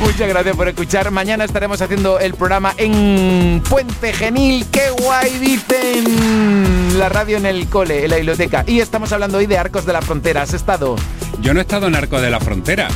[0.00, 1.10] Muchas gracias por escuchar.
[1.10, 4.66] Mañana estaremos haciendo el programa en Puente Genil.
[4.70, 6.98] ¡Qué guay dicen!
[6.98, 8.64] La radio en el cole, en la biblioteca.
[8.66, 10.42] Y estamos hablando hoy de Arcos de la Frontera.
[10.42, 10.96] ¿Has estado?
[11.40, 12.88] Yo no he estado en Arco de la Frontera.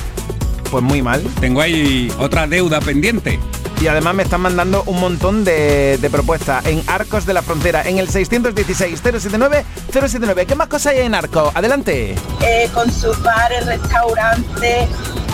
[0.71, 1.23] Pues muy mal.
[1.41, 3.41] Tengo ahí otra deuda pendiente.
[3.81, 7.97] Y además me están mandando un montón de, propuestas en Arcos de la Frontera, en
[7.97, 10.45] el 616-079-079.
[10.45, 11.51] ¿Qué más cosas hay en Arcos?
[11.55, 12.15] Adelante.
[12.43, 14.87] eh, con sus bares, restaurantes,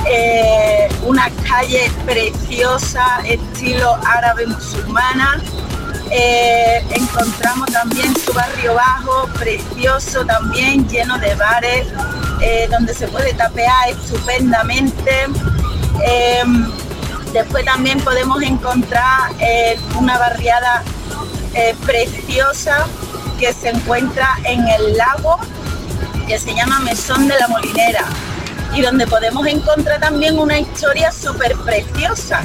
[0.08, 5.42] eh, una calle preciosa, estilo árabe musulmana.
[6.12, 11.88] Eh, encontramos también su barrio bajo, precioso también, lleno de bares,
[12.70, 15.26] donde se puede tapear estupendamente.
[17.36, 20.82] Después también podemos encontrar eh, una barriada
[21.52, 22.86] eh, preciosa
[23.38, 25.36] que se encuentra en el lago
[26.26, 28.06] que se llama Mesón de la Molinera
[28.74, 32.42] y donde podemos encontrar también una historia súper preciosa,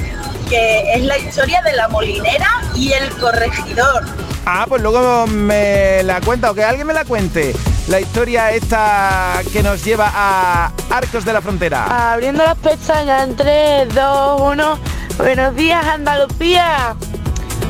[0.50, 4.04] que es la historia de la molinera y el corregidor.
[4.44, 7.54] Ah, pues luego me la cuenta o que alguien me la cuente.
[7.88, 12.12] La historia esta que nos lleva a Arcos de la Frontera.
[12.12, 14.78] Abriendo las pestañas en 3, 2, 1.
[15.18, 16.94] Buenos días, Andalucía.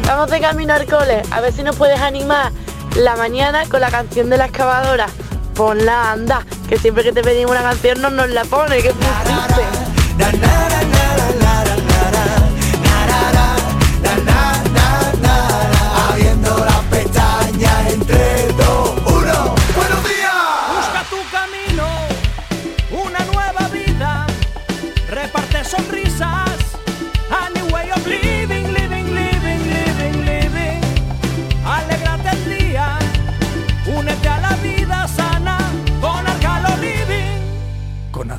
[0.06, 1.22] Vamos de camino al cole.
[1.30, 2.52] A ver si nos puedes animar
[2.96, 5.06] la mañana con la canción de la excavadora.
[5.54, 9.62] Ponla, anda, que siempre que te pedimos una canción no nos la pone, que pusiste.
[16.08, 18.56] Abriendo las pestañas en 3,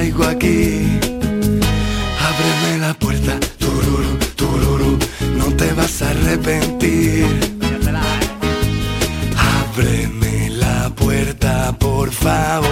[0.00, 0.98] Traigo aquí.
[2.28, 4.98] Ábreme la puerta, tururu, tururu,
[5.36, 7.26] no te vas a arrepentir.
[9.60, 12.70] Ábreme la puerta, por favor,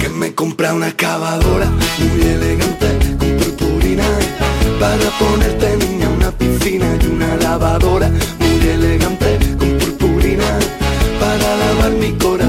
[0.00, 2.88] que me compra una excavadora muy elegante
[3.18, 4.08] con purpurina
[4.80, 10.48] para ponerte niña una piscina y una lavadora muy elegante con purpurina
[11.20, 12.39] para lavar mi corazón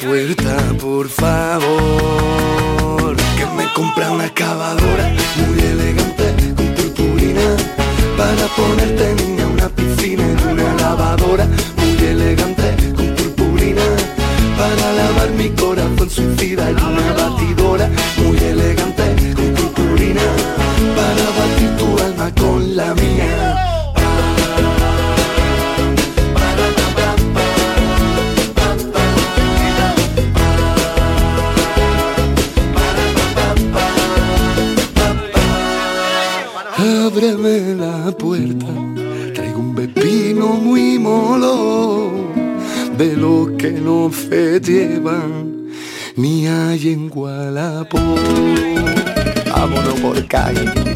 [0.00, 1.66] puerta, por favor,
[3.36, 7.56] que me compra una excavadora muy elegante con purpurina
[8.16, 11.46] para ponerte niña una piscina y una lavadora
[11.76, 13.82] muy elegante con purpurina
[14.56, 17.19] para lavar mi corazón suicida y una
[44.62, 45.70] se llevan
[46.16, 47.98] ni hay en Gualapo.
[49.50, 50.89] Vámonos por calle,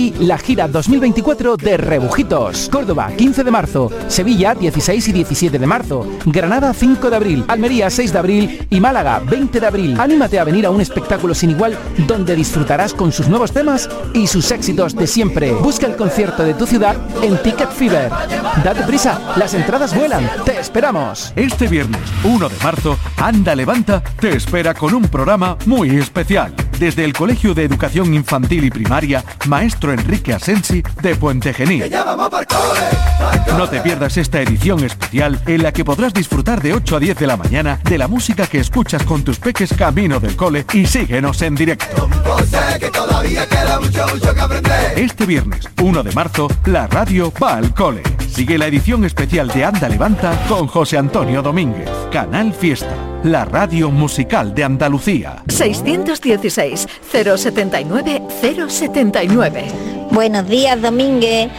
[0.00, 2.70] aquí la gira 2024 de Rebujitos.
[2.70, 3.90] Córdoba, 15 de marzo.
[4.08, 6.06] Sevilla, 16 y 17 de marzo.
[6.24, 7.44] Granada, 5 de abril.
[7.48, 8.66] Almería, 6 de abril.
[8.70, 10.00] Y Málaga, 20 de abril.
[10.00, 11.76] Anímate a venir a un espectáculo sin igual
[12.06, 15.52] donde disfrutarás con sus nuevos temas y sus éxitos de siempre.
[15.52, 18.10] Busca el concierto de tu ciudad en Ticket Fever.
[18.64, 20.28] Date prisa, las entradas vuelan.
[20.46, 21.32] Te esperamos.
[21.36, 26.54] Este viernes 1 de marzo, Anda Levanta te espera con un programa muy especial.
[26.80, 31.84] Desde el Colegio de Educación Infantil y Primaria, Maestro Enrique Asensi de Puente Genil.
[33.58, 37.18] No te pierdas esta edición especial en la que podrás disfrutar de 8 a 10
[37.18, 40.86] de la mañana de la música que escuchas con tus peques camino del cole y
[40.86, 42.08] síguenos en directo.
[44.96, 48.02] Este viernes, 1 de marzo, la radio va al cole.
[48.32, 51.88] Sigue la edición especial de Anda Levanta con José Antonio Domínguez.
[52.12, 55.42] Canal Fiesta, la radio musical de Andalucía.
[55.48, 59.64] 616 079 079.
[60.12, 61.50] Buenos días, Domínguez.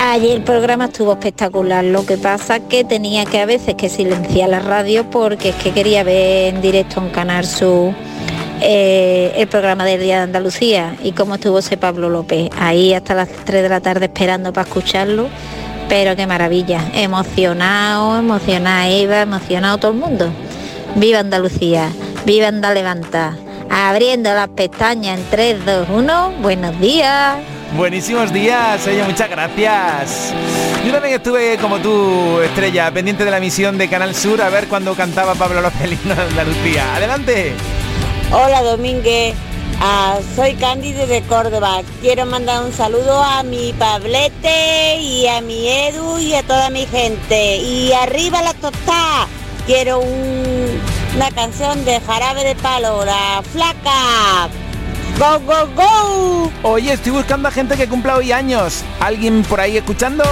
[0.00, 4.48] Ayer el programa estuvo espectacular, lo que pasa que tenía que a veces que silenciar
[4.50, 7.94] la radio porque es que quería ver en directo en Canal Sur
[8.60, 13.14] eh, el programa del Día de Andalucía y cómo estuvo ese Pablo López, ahí hasta
[13.14, 15.28] las 3 de la tarde esperando para escucharlo,
[15.88, 20.30] pero qué maravilla, emocionado, emocionada Eva, emocionado todo el mundo.
[20.96, 21.90] Viva Andalucía,
[22.24, 23.36] viva Andalevanta,
[23.70, 27.36] abriendo las pestañas en 3, 2, 1, buenos días.
[27.76, 30.32] Buenísimos días, oye, muchas gracias.
[30.86, 34.68] Yo también estuve como tú, Estrella, pendiente de la misión de Canal Sur a ver
[34.68, 36.96] cuando cantaba Pablo López de Andalucía.
[36.96, 37.52] Adelante.
[38.32, 39.34] Hola Domínguez,
[39.80, 41.82] Ah, soy Cándido de Córdoba.
[42.00, 46.84] Quiero mandar un saludo a mi Pablete y a mi Edu y a toda mi
[46.86, 47.58] gente.
[47.58, 49.28] Y arriba la tostada.
[49.66, 50.80] Quiero un-
[51.14, 54.48] una canción de Jarabe de Palo, la flaca.
[55.18, 56.52] Go, go, go.
[56.62, 58.84] Oye, estoy buscando a gente que cumpla hoy años.
[59.00, 60.22] ¿Alguien por ahí escuchando?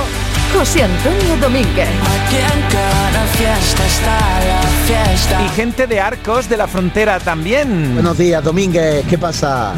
[0.56, 1.88] José Antonio Domínguez.
[5.44, 7.94] Y gente de Arcos de la Frontera también.
[7.94, 9.74] Buenos días, Domínguez, ¿qué pasa?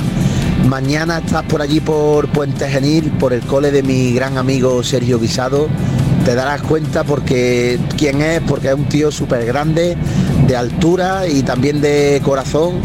[0.67, 5.19] Mañana estás por allí por Puente Genil, por el cole de mi gran amigo Sergio
[5.19, 5.69] Guisado.
[6.27, 9.97] Te darás cuenta porque quién es, porque es un tío súper grande,
[10.47, 12.83] de altura y también de corazón.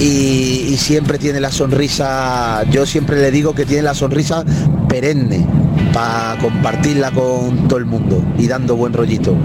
[0.00, 4.44] Y, siempre tiene la sonrisa, yo siempre le digo que tiene la sonrisa
[4.88, 5.44] perenne
[5.92, 9.36] para compartirla con todo el mundo y dando buen rollito.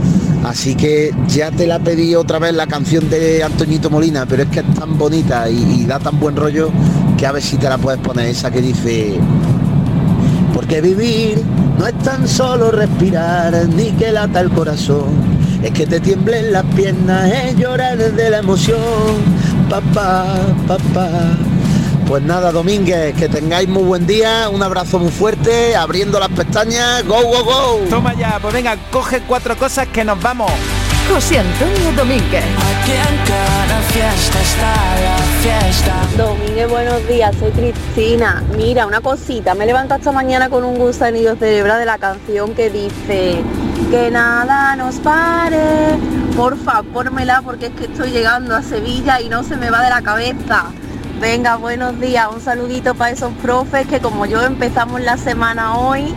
[0.44, 4.50] Así que ya te la pedí otra vez la canción de Antoñito Molina, pero es
[4.50, 6.70] que es tan bonita y, y da tan buen rollo
[7.18, 9.20] que a ver si te la puedes poner esa que dice
[10.54, 11.42] porque vivir
[11.78, 15.10] no es tan solo respirar ni que lata el corazón,
[15.64, 18.80] es que te tiemblen las piernas, es llorar de la emoción,
[19.82, 20.26] papá,
[20.68, 21.10] papá.
[22.08, 27.04] Pues nada, Domínguez, que tengáis muy buen día, un abrazo muy fuerte, abriendo las pestañas,
[27.08, 27.80] go, go, go.
[27.90, 30.52] Toma ya, pues venga, coge cuatro cosas que nos vamos.
[31.12, 32.44] José Antonio Domínguez.
[36.18, 38.44] Domínguez, buenos días, soy Cristina.
[38.56, 42.54] Mira, una cosita, me he levantado esta mañana con un gusanillo cerebral de la canción
[42.54, 43.42] que dice
[43.90, 45.98] que nada nos pare.
[46.36, 49.90] Porfa, pórmela porque es que estoy llegando a Sevilla y no se me va de
[49.90, 50.66] la cabeza.
[51.22, 56.14] Venga, buenos días, un saludito para esos profes que como yo empezamos la semana hoy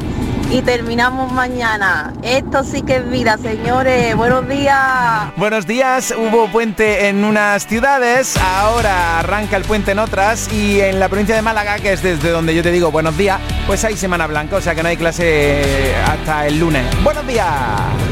[0.51, 2.15] y terminamos mañana.
[2.23, 4.17] Esto sí que es vida, señores.
[4.17, 5.33] Buenos días.
[5.37, 10.99] Buenos días, hubo puente en unas ciudades, ahora arranca el puente en otras y en
[10.99, 13.97] la provincia de Málaga, que es desde donde yo te digo buenos días, pues hay
[13.99, 16.85] Semana Blanca, o sea que no hay clase hasta el lunes.
[17.05, 17.47] Buenos días.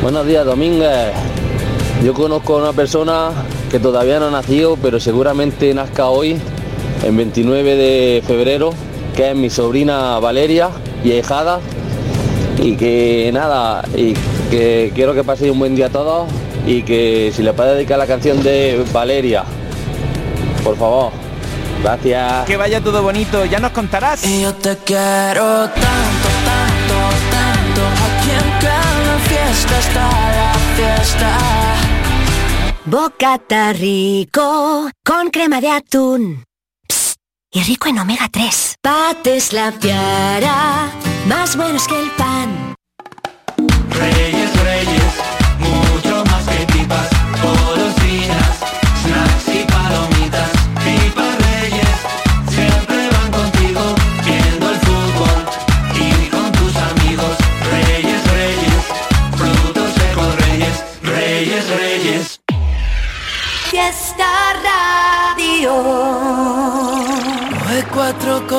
[0.02, 1.43] Buenos días, Domínguez.
[2.04, 3.30] Yo conozco a una persona
[3.70, 6.38] que todavía no ha nacido, pero seguramente nazca hoy,
[7.02, 8.74] en 29 de febrero,
[9.16, 10.68] que es mi sobrina Valeria
[11.02, 11.60] y ahijada.
[12.58, 14.12] Y que nada, y
[14.50, 16.28] que quiero que paséis un buen día a todos
[16.66, 19.44] y que si le puede dedicar la canción de Valeria,
[20.62, 21.10] por favor.
[21.82, 22.44] Gracias.
[22.44, 24.26] Que vaya todo bonito, ya nos contarás.
[24.26, 27.00] Y yo te quiero tanto, tanto,
[27.30, 27.82] tanto.
[28.30, 30.08] En cada fiesta está
[30.38, 31.38] la fiesta.
[32.86, 36.44] Bocata rico con crema de atún.
[36.88, 37.16] Psst,
[37.52, 38.76] y rico en omega 3.
[38.80, 40.90] Pates la piara,
[41.26, 42.23] más buenos que el pan.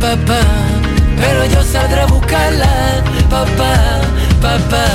[0.00, 0.40] papá,
[1.20, 4.00] pero yo saldré a buscarla, papá,
[4.40, 4.86] papá.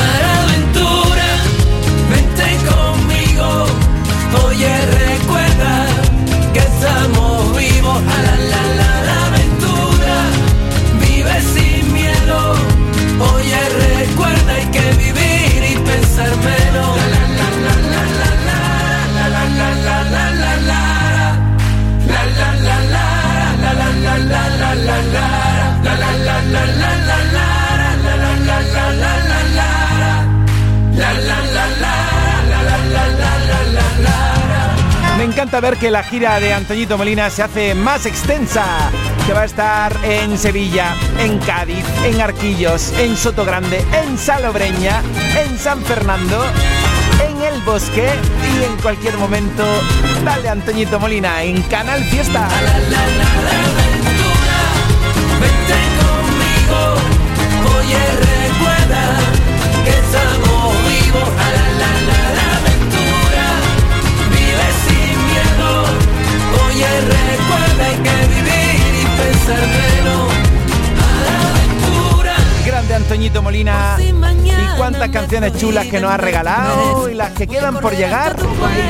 [0.00, 1.28] A la aventura,
[2.10, 3.66] vente conmigo,
[4.46, 4.74] oye
[5.06, 5.86] recuerda
[6.52, 10.16] que estamos vivos, a la la la la aventura,
[11.00, 12.54] vive sin miedo,
[13.34, 16.30] oye recuerda hay que vivir y pensar
[35.42, 38.64] encanta ver que la gira de Antoñito Molina se hace más extensa,
[39.26, 45.02] que va a estar en Sevilla, en Cádiz, en Arquillos, en Sotogrande, en Salobreña,
[45.44, 46.44] en San Fernando,
[47.28, 49.64] en El Bosque y en cualquier momento,
[50.24, 52.48] dale Antoñito Molina en Canal Fiesta.
[57.78, 57.98] Oye
[58.46, 59.18] recuerda
[59.84, 61.28] que estamos vivos,
[66.82, 70.32] oye recuerda hay que vivir y pensar menos,
[70.98, 72.36] a la aventura.
[72.66, 73.96] Grande Antoñito Molina.
[74.00, 78.36] Y cuántas canciones chulas que nos ha regalado y las que quedan por llegar.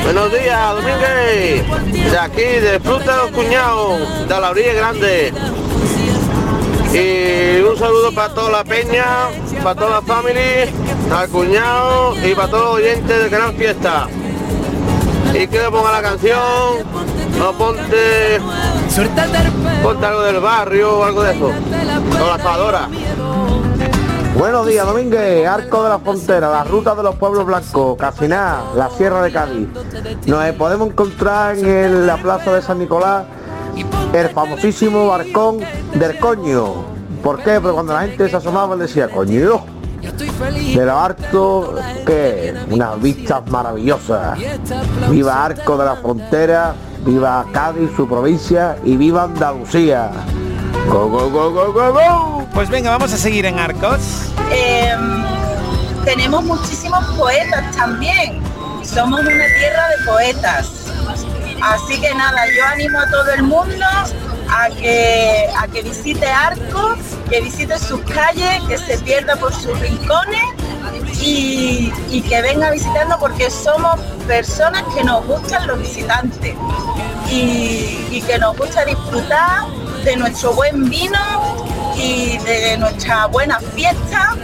[0.03, 2.11] Buenos días, Domínguez.
[2.11, 5.33] De aquí, de Fruta de los Cuñados, de la orilla grande.
[6.93, 9.29] Y un saludo para toda la peña,
[9.63, 10.67] para toda la familia,
[11.11, 14.07] al cuñado y para todos los oyentes de Gran Fiesta.
[15.33, 16.37] Y que le ponga la canción,
[17.37, 18.39] no ponte,
[19.81, 21.51] ponte algo del barrio o algo de eso.
[22.11, 22.89] La.
[24.37, 28.89] Buenos días, Domínguez, Arco de la Frontera, la ruta de los pueblos blancos, Casiná, la
[28.89, 29.67] Sierra de Cádiz.
[30.25, 33.25] Nos podemos encontrar en la plaza de San Nicolás
[34.13, 35.59] el famosísimo barcón
[35.93, 36.83] del coño.
[37.23, 37.59] ¿Por qué?
[37.59, 39.63] Porque cuando la gente se asomaba decía, coño,
[40.03, 41.75] de lo harto
[42.05, 44.37] que unas vistas maravillosas.
[45.09, 46.75] Viva Arco de la Frontera,
[47.05, 50.11] viva Cádiz, su provincia y viva Andalucía.
[50.89, 52.47] Go, go, go, go, go, go.
[52.53, 54.31] Pues venga, vamos a seguir en Arcos.
[54.51, 55.23] Em,
[56.03, 58.41] tenemos muchísimos poetas también.
[58.83, 60.71] Somos una tierra de poetas.
[61.61, 63.85] Así que nada, yo animo a todo el mundo
[64.49, 66.95] a que, a que visite Arco,
[67.29, 70.43] que visite sus calles, que se pierda por sus rincones
[71.21, 76.55] y, y que venga a visitarnos porque somos personas que nos gustan los visitantes
[77.29, 79.65] y, y que nos gusta disfrutar
[80.03, 81.19] de nuestro buen vino
[81.95, 84.35] y de nuestra buena fiesta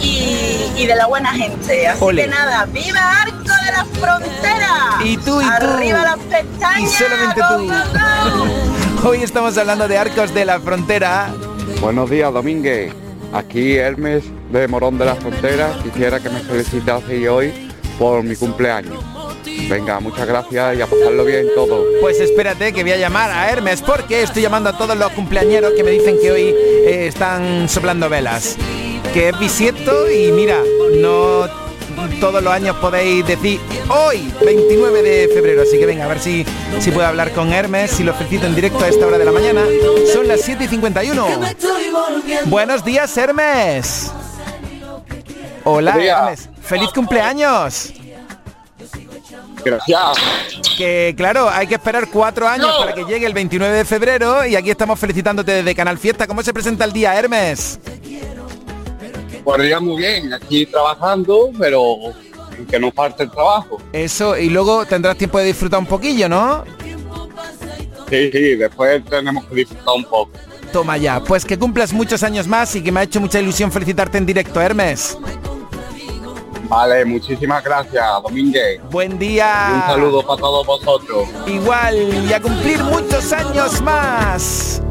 [0.00, 1.86] y, y de la buena gente.
[1.88, 2.22] Así Ole.
[2.22, 4.98] que nada, ¡viva Arco de la Frontera!
[5.04, 5.50] Y tú, y tú.
[5.50, 6.80] ¡Arriba las pestañas!
[6.80, 7.66] Y solamente ¡Go, tú.
[7.66, 8.85] go, go!
[9.04, 11.32] Hoy estamos hablando de Arcos de la Frontera.
[11.80, 12.92] Buenos días, Domínguez.
[13.32, 15.70] Aquí Hermes de Morón de la Frontera.
[15.82, 17.52] Quisiera que me felicitase hoy
[17.98, 19.02] por mi cumpleaños.
[19.68, 21.84] Venga, muchas gracias y a pasarlo bien todo.
[22.00, 25.72] Pues espérate que voy a llamar a Hermes porque estoy llamando a todos los cumpleañeros
[25.72, 28.56] que me dicen que hoy eh, están soplando velas.
[29.12, 30.60] Que es bisiesto y mira,
[31.00, 31.65] no
[32.20, 35.62] todos los años podéis decir hoy, 29 de febrero.
[35.62, 36.44] Así que venga, a ver si,
[36.80, 39.32] si puedo hablar con Hermes, si lo felicito en directo a esta hora de la
[39.32, 39.62] mañana.
[40.12, 41.26] Son las 7 y 51.
[42.46, 44.12] Buenos días, Hermes.
[45.64, 45.96] Hola.
[45.98, 46.48] Hermes.
[46.62, 47.92] ¡Feliz cumpleaños!
[49.64, 50.18] Gracias.
[50.76, 54.54] Que claro, hay que esperar cuatro años para que llegue el 29 de febrero y
[54.54, 56.26] aquí estamos felicitándote desde Canal Fiesta.
[56.26, 57.80] ¿Cómo se presenta el día, Hermes?
[59.54, 61.96] Día muy bien, aquí trabajando, pero
[62.68, 63.78] que no falte el trabajo.
[63.92, 66.64] Eso, y luego tendrás tiempo de disfrutar un poquillo, ¿no?
[68.10, 70.30] Sí, sí, después tenemos que disfrutar un poco.
[70.72, 73.72] Toma ya, pues que cumplas muchos años más y que me ha hecho mucha ilusión
[73.72, 75.16] felicitarte en directo, Hermes.
[76.68, 78.80] Vale, muchísimas gracias, Domínguez.
[78.90, 79.68] Buen día.
[79.70, 81.28] Y un saludo para todos vosotros.
[81.46, 84.82] Igual, y a cumplir muchos años más.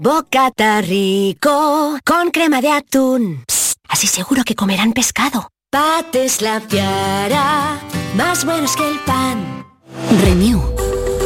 [0.00, 3.42] Bocata rico con crema de atún.
[3.48, 5.48] Psst, así seguro que comerán pescado.
[5.72, 7.80] Pates la piara,
[8.14, 9.66] más buenos que el pan.
[10.22, 10.62] Renew.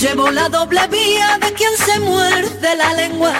[0.00, 3.34] Llevo la doble vía de quien se muerde la lengua.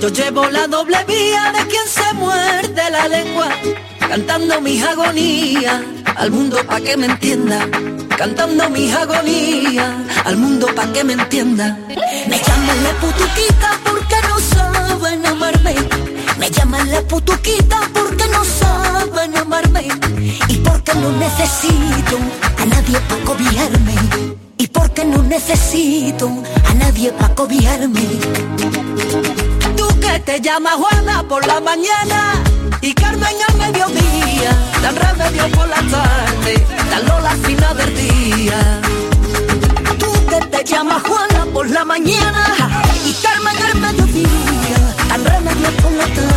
[0.00, 3.48] Yo llevo la doble vía de quien se muerde la lengua.
[3.98, 5.82] Cantando mis agonías
[6.14, 7.66] al mundo pa' que me entienda.
[8.16, 9.94] Cantando mis agonías
[10.24, 11.76] al mundo pa' que me entienda.
[12.28, 15.74] Me llaman la putuquita porque no saben amarme.
[16.38, 19.88] Me llaman la putuquita porque no saben amarme.
[20.48, 22.16] Y porque no necesito
[22.58, 24.45] a nadie pa' cobijarme.
[24.76, 26.30] Porque no necesito
[26.70, 28.06] a nadie pa' cobijarme.
[29.76, 32.18] Tú que te llamas Juana por la mañana
[32.80, 34.50] y Carmen al mediodía,
[34.82, 38.58] dan remedio por la tarde, dan Lola al final del día.
[39.98, 42.44] Tú que te llamas Juana por la mañana
[43.04, 46.35] y Carmen al mediodía, dan remedio por la tarde,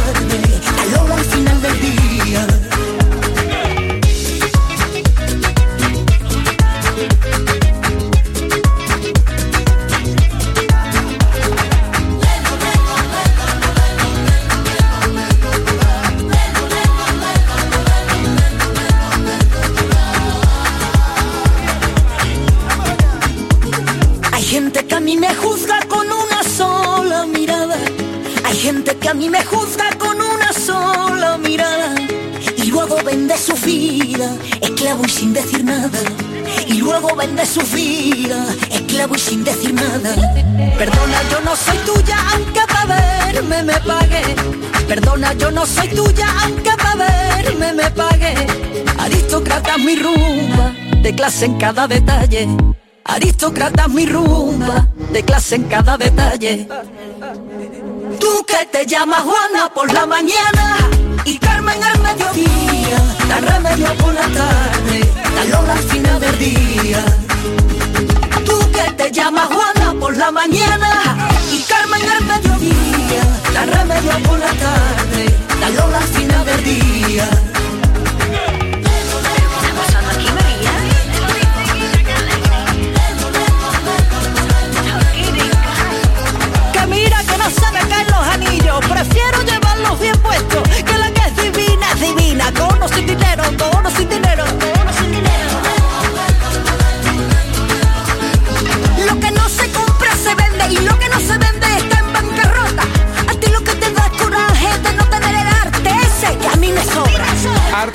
[34.62, 36.00] esclavo y sin decir nada.
[36.68, 40.16] Y luego vende su vida, esclavo y sin decir nada.
[40.78, 42.96] Perdona, yo no soy tuya, aunque para
[43.32, 44.36] verme me pague.
[44.88, 48.34] Perdona, yo no soy tuya, aunque para verme me pague.
[48.98, 52.48] Aristócrata mi rumba, de clase en cada detalle.
[53.06, 56.68] Aristócrata mi rumba, de clase en cada detalle.
[58.20, 60.78] Tú que te llamas Juana por la mañana
[61.26, 63.00] y Carmen al mediodía,
[63.30, 67.06] la remedio por la tarde, la Lola al final del día.
[68.46, 70.92] Tú que te llamas Juana por la mañana
[71.52, 73.24] y Carmen al mediodía,
[73.54, 75.22] la remedio por la tarde,
[75.62, 77.49] la Lola al final del día.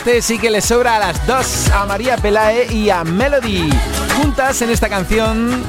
[0.05, 3.71] Arte sí que le sobra a las dos, a María Pelae y a Melody.
[4.15, 5.65] Juntas en esta canción,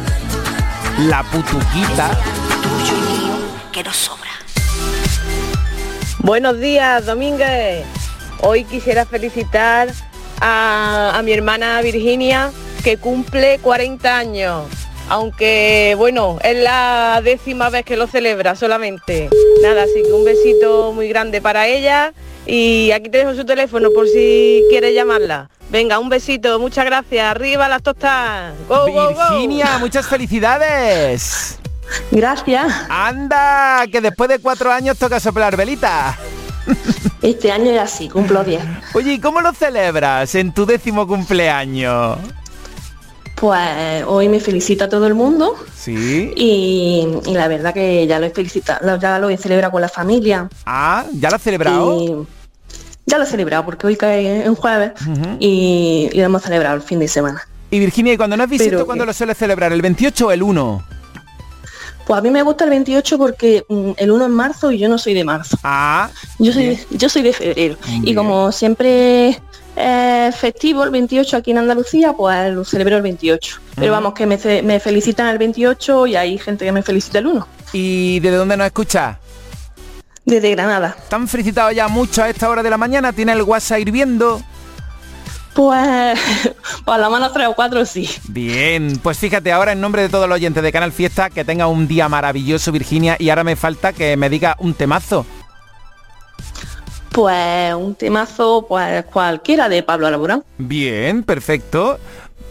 [1.07, 2.11] La Putuquita.
[3.71, 4.31] Que nos sobra
[6.19, 7.85] Buenos días, Domínguez.
[8.41, 9.93] Hoy quisiera felicitar
[10.41, 12.51] a, a mi hermana Virginia,
[12.83, 14.65] que cumple 40 años.
[15.07, 19.29] Aunque, bueno, es la décima vez que lo celebra solamente.
[19.61, 22.13] Nada, así que un besito muy grande para ella.
[22.45, 25.49] Y aquí te dejo su teléfono por si quieres llamarla.
[25.69, 27.25] Venga, un besito, muchas gracias.
[27.25, 28.53] Arriba las tostas.
[28.67, 29.29] Go, go, go.
[29.31, 31.57] Virginia, muchas felicidades.
[32.11, 32.71] Gracias.
[32.89, 36.17] Anda, que después de cuatro años toca soplar velita.
[37.21, 38.61] Este año es así, cumplo 10.
[38.93, 42.17] Oye, ¿y cómo lo celebras en tu décimo cumpleaños?
[43.35, 46.31] Pues hoy me felicita todo el mundo Sí.
[46.35, 49.89] y, y la verdad que ya lo he felicitado, ya lo he celebrado con la
[49.89, 50.47] familia.
[50.65, 52.25] Ah, ¿ya lo has celebrado?
[53.05, 54.93] Ya lo he celebrado porque hoy cae en jueves
[55.39, 57.47] y, y lo hemos celebrado el fin de semana.
[57.71, 59.73] Y Virginia, ¿y cuando no es bisiesto, Pero cuándo lo sueles celebrar?
[59.73, 60.83] ¿El 28 o el 1?
[62.05, 64.87] Pues a mí me gusta el 28 porque mm, el 1 es marzo y yo
[64.87, 65.57] no soy de marzo.
[65.63, 66.09] Ah.
[66.39, 67.77] Yo soy, yo soy de febrero.
[68.03, 69.39] Y como siempre
[69.75, 73.59] es festivo el 28 aquí en Andalucía, pues lo celebro el 28.
[73.75, 77.47] Pero vamos, que me felicitan el 28 y hay gente que me felicita el 1.
[77.73, 79.17] ¿Y desde dónde nos escuchas?
[80.25, 80.95] Desde Granada.
[80.97, 83.13] ¿Están felicitados ya mucho a esta hora de la mañana?
[83.13, 84.41] ¿Tiene el WhatsApp hirviendo?
[85.53, 86.19] Pues,
[86.85, 88.09] a la mano 3 o 4 sí.
[88.27, 91.67] Bien, pues fíjate ahora en nombre de todos los oyentes de Canal Fiesta que tenga
[91.67, 95.25] un día maravilloso Virginia y ahora me falta que me diga un temazo.
[97.11, 100.43] Pues un temazo, pues cualquiera de Pablo Alborán.
[100.57, 101.97] Bien, perfecto.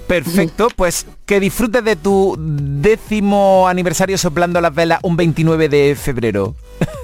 [0.07, 6.55] Perfecto, pues que disfrutes de tu décimo aniversario soplando las velas un 29 de febrero.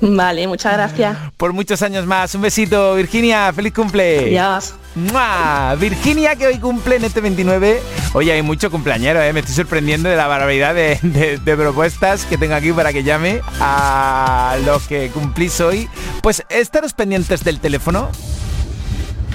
[0.00, 1.16] Vale, muchas gracias.
[1.36, 2.34] Por muchos años más.
[2.34, 3.52] Un besito, Virginia.
[3.52, 4.18] Feliz cumple.
[4.38, 4.74] Adiós.
[4.94, 5.74] ¡Mua!
[5.78, 7.80] Virginia, que hoy cumple en este 29.
[8.14, 9.32] Oye, hay mucho cumpleañero, ¿eh?
[9.32, 13.04] Me estoy sorprendiendo de la barbaridad de, de- de propuestas que tengo aquí para que
[13.04, 15.88] llame a los que cumplís hoy.
[16.22, 18.10] Pues estaros pendientes del teléfono.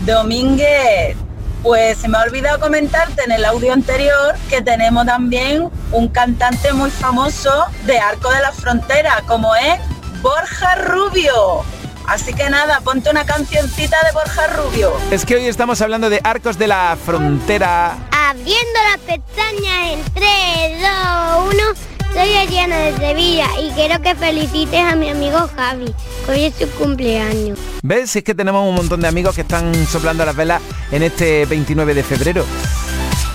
[0.06, 1.16] Domínguez,
[1.62, 6.74] pues se me ha olvidado comentarte en el audio anterior que tenemos también un cantante
[6.74, 7.52] muy famoso
[7.86, 9.80] de Arco de la Frontera, como es
[10.24, 11.66] Borja Rubio.
[12.08, 14.94] Así que nada, ponte una cancioncita de Borja Rubio.
[15.12, 17.98] Es que hoy estamos hablando de Arcos de la Frontera.
[18.12, 22.14] Abriendo las pestañas en 3, 2, 1.
[22.14, 25.94] Soy Ariana de Sevilla y quiero que felicites a mi amigo Javi,
[26.26, 27.60] que hoy es su cumpleaños.
[27.82, 28.16] ¿Ves?
[28.16, 30.62] Es que tenemos un montón de amigos que están soplando las velas
[30.92, 32.46] en este 29 de febrero.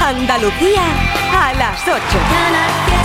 [0.00, 0.82] Andalucía
[1.32, 2.95] a las 8.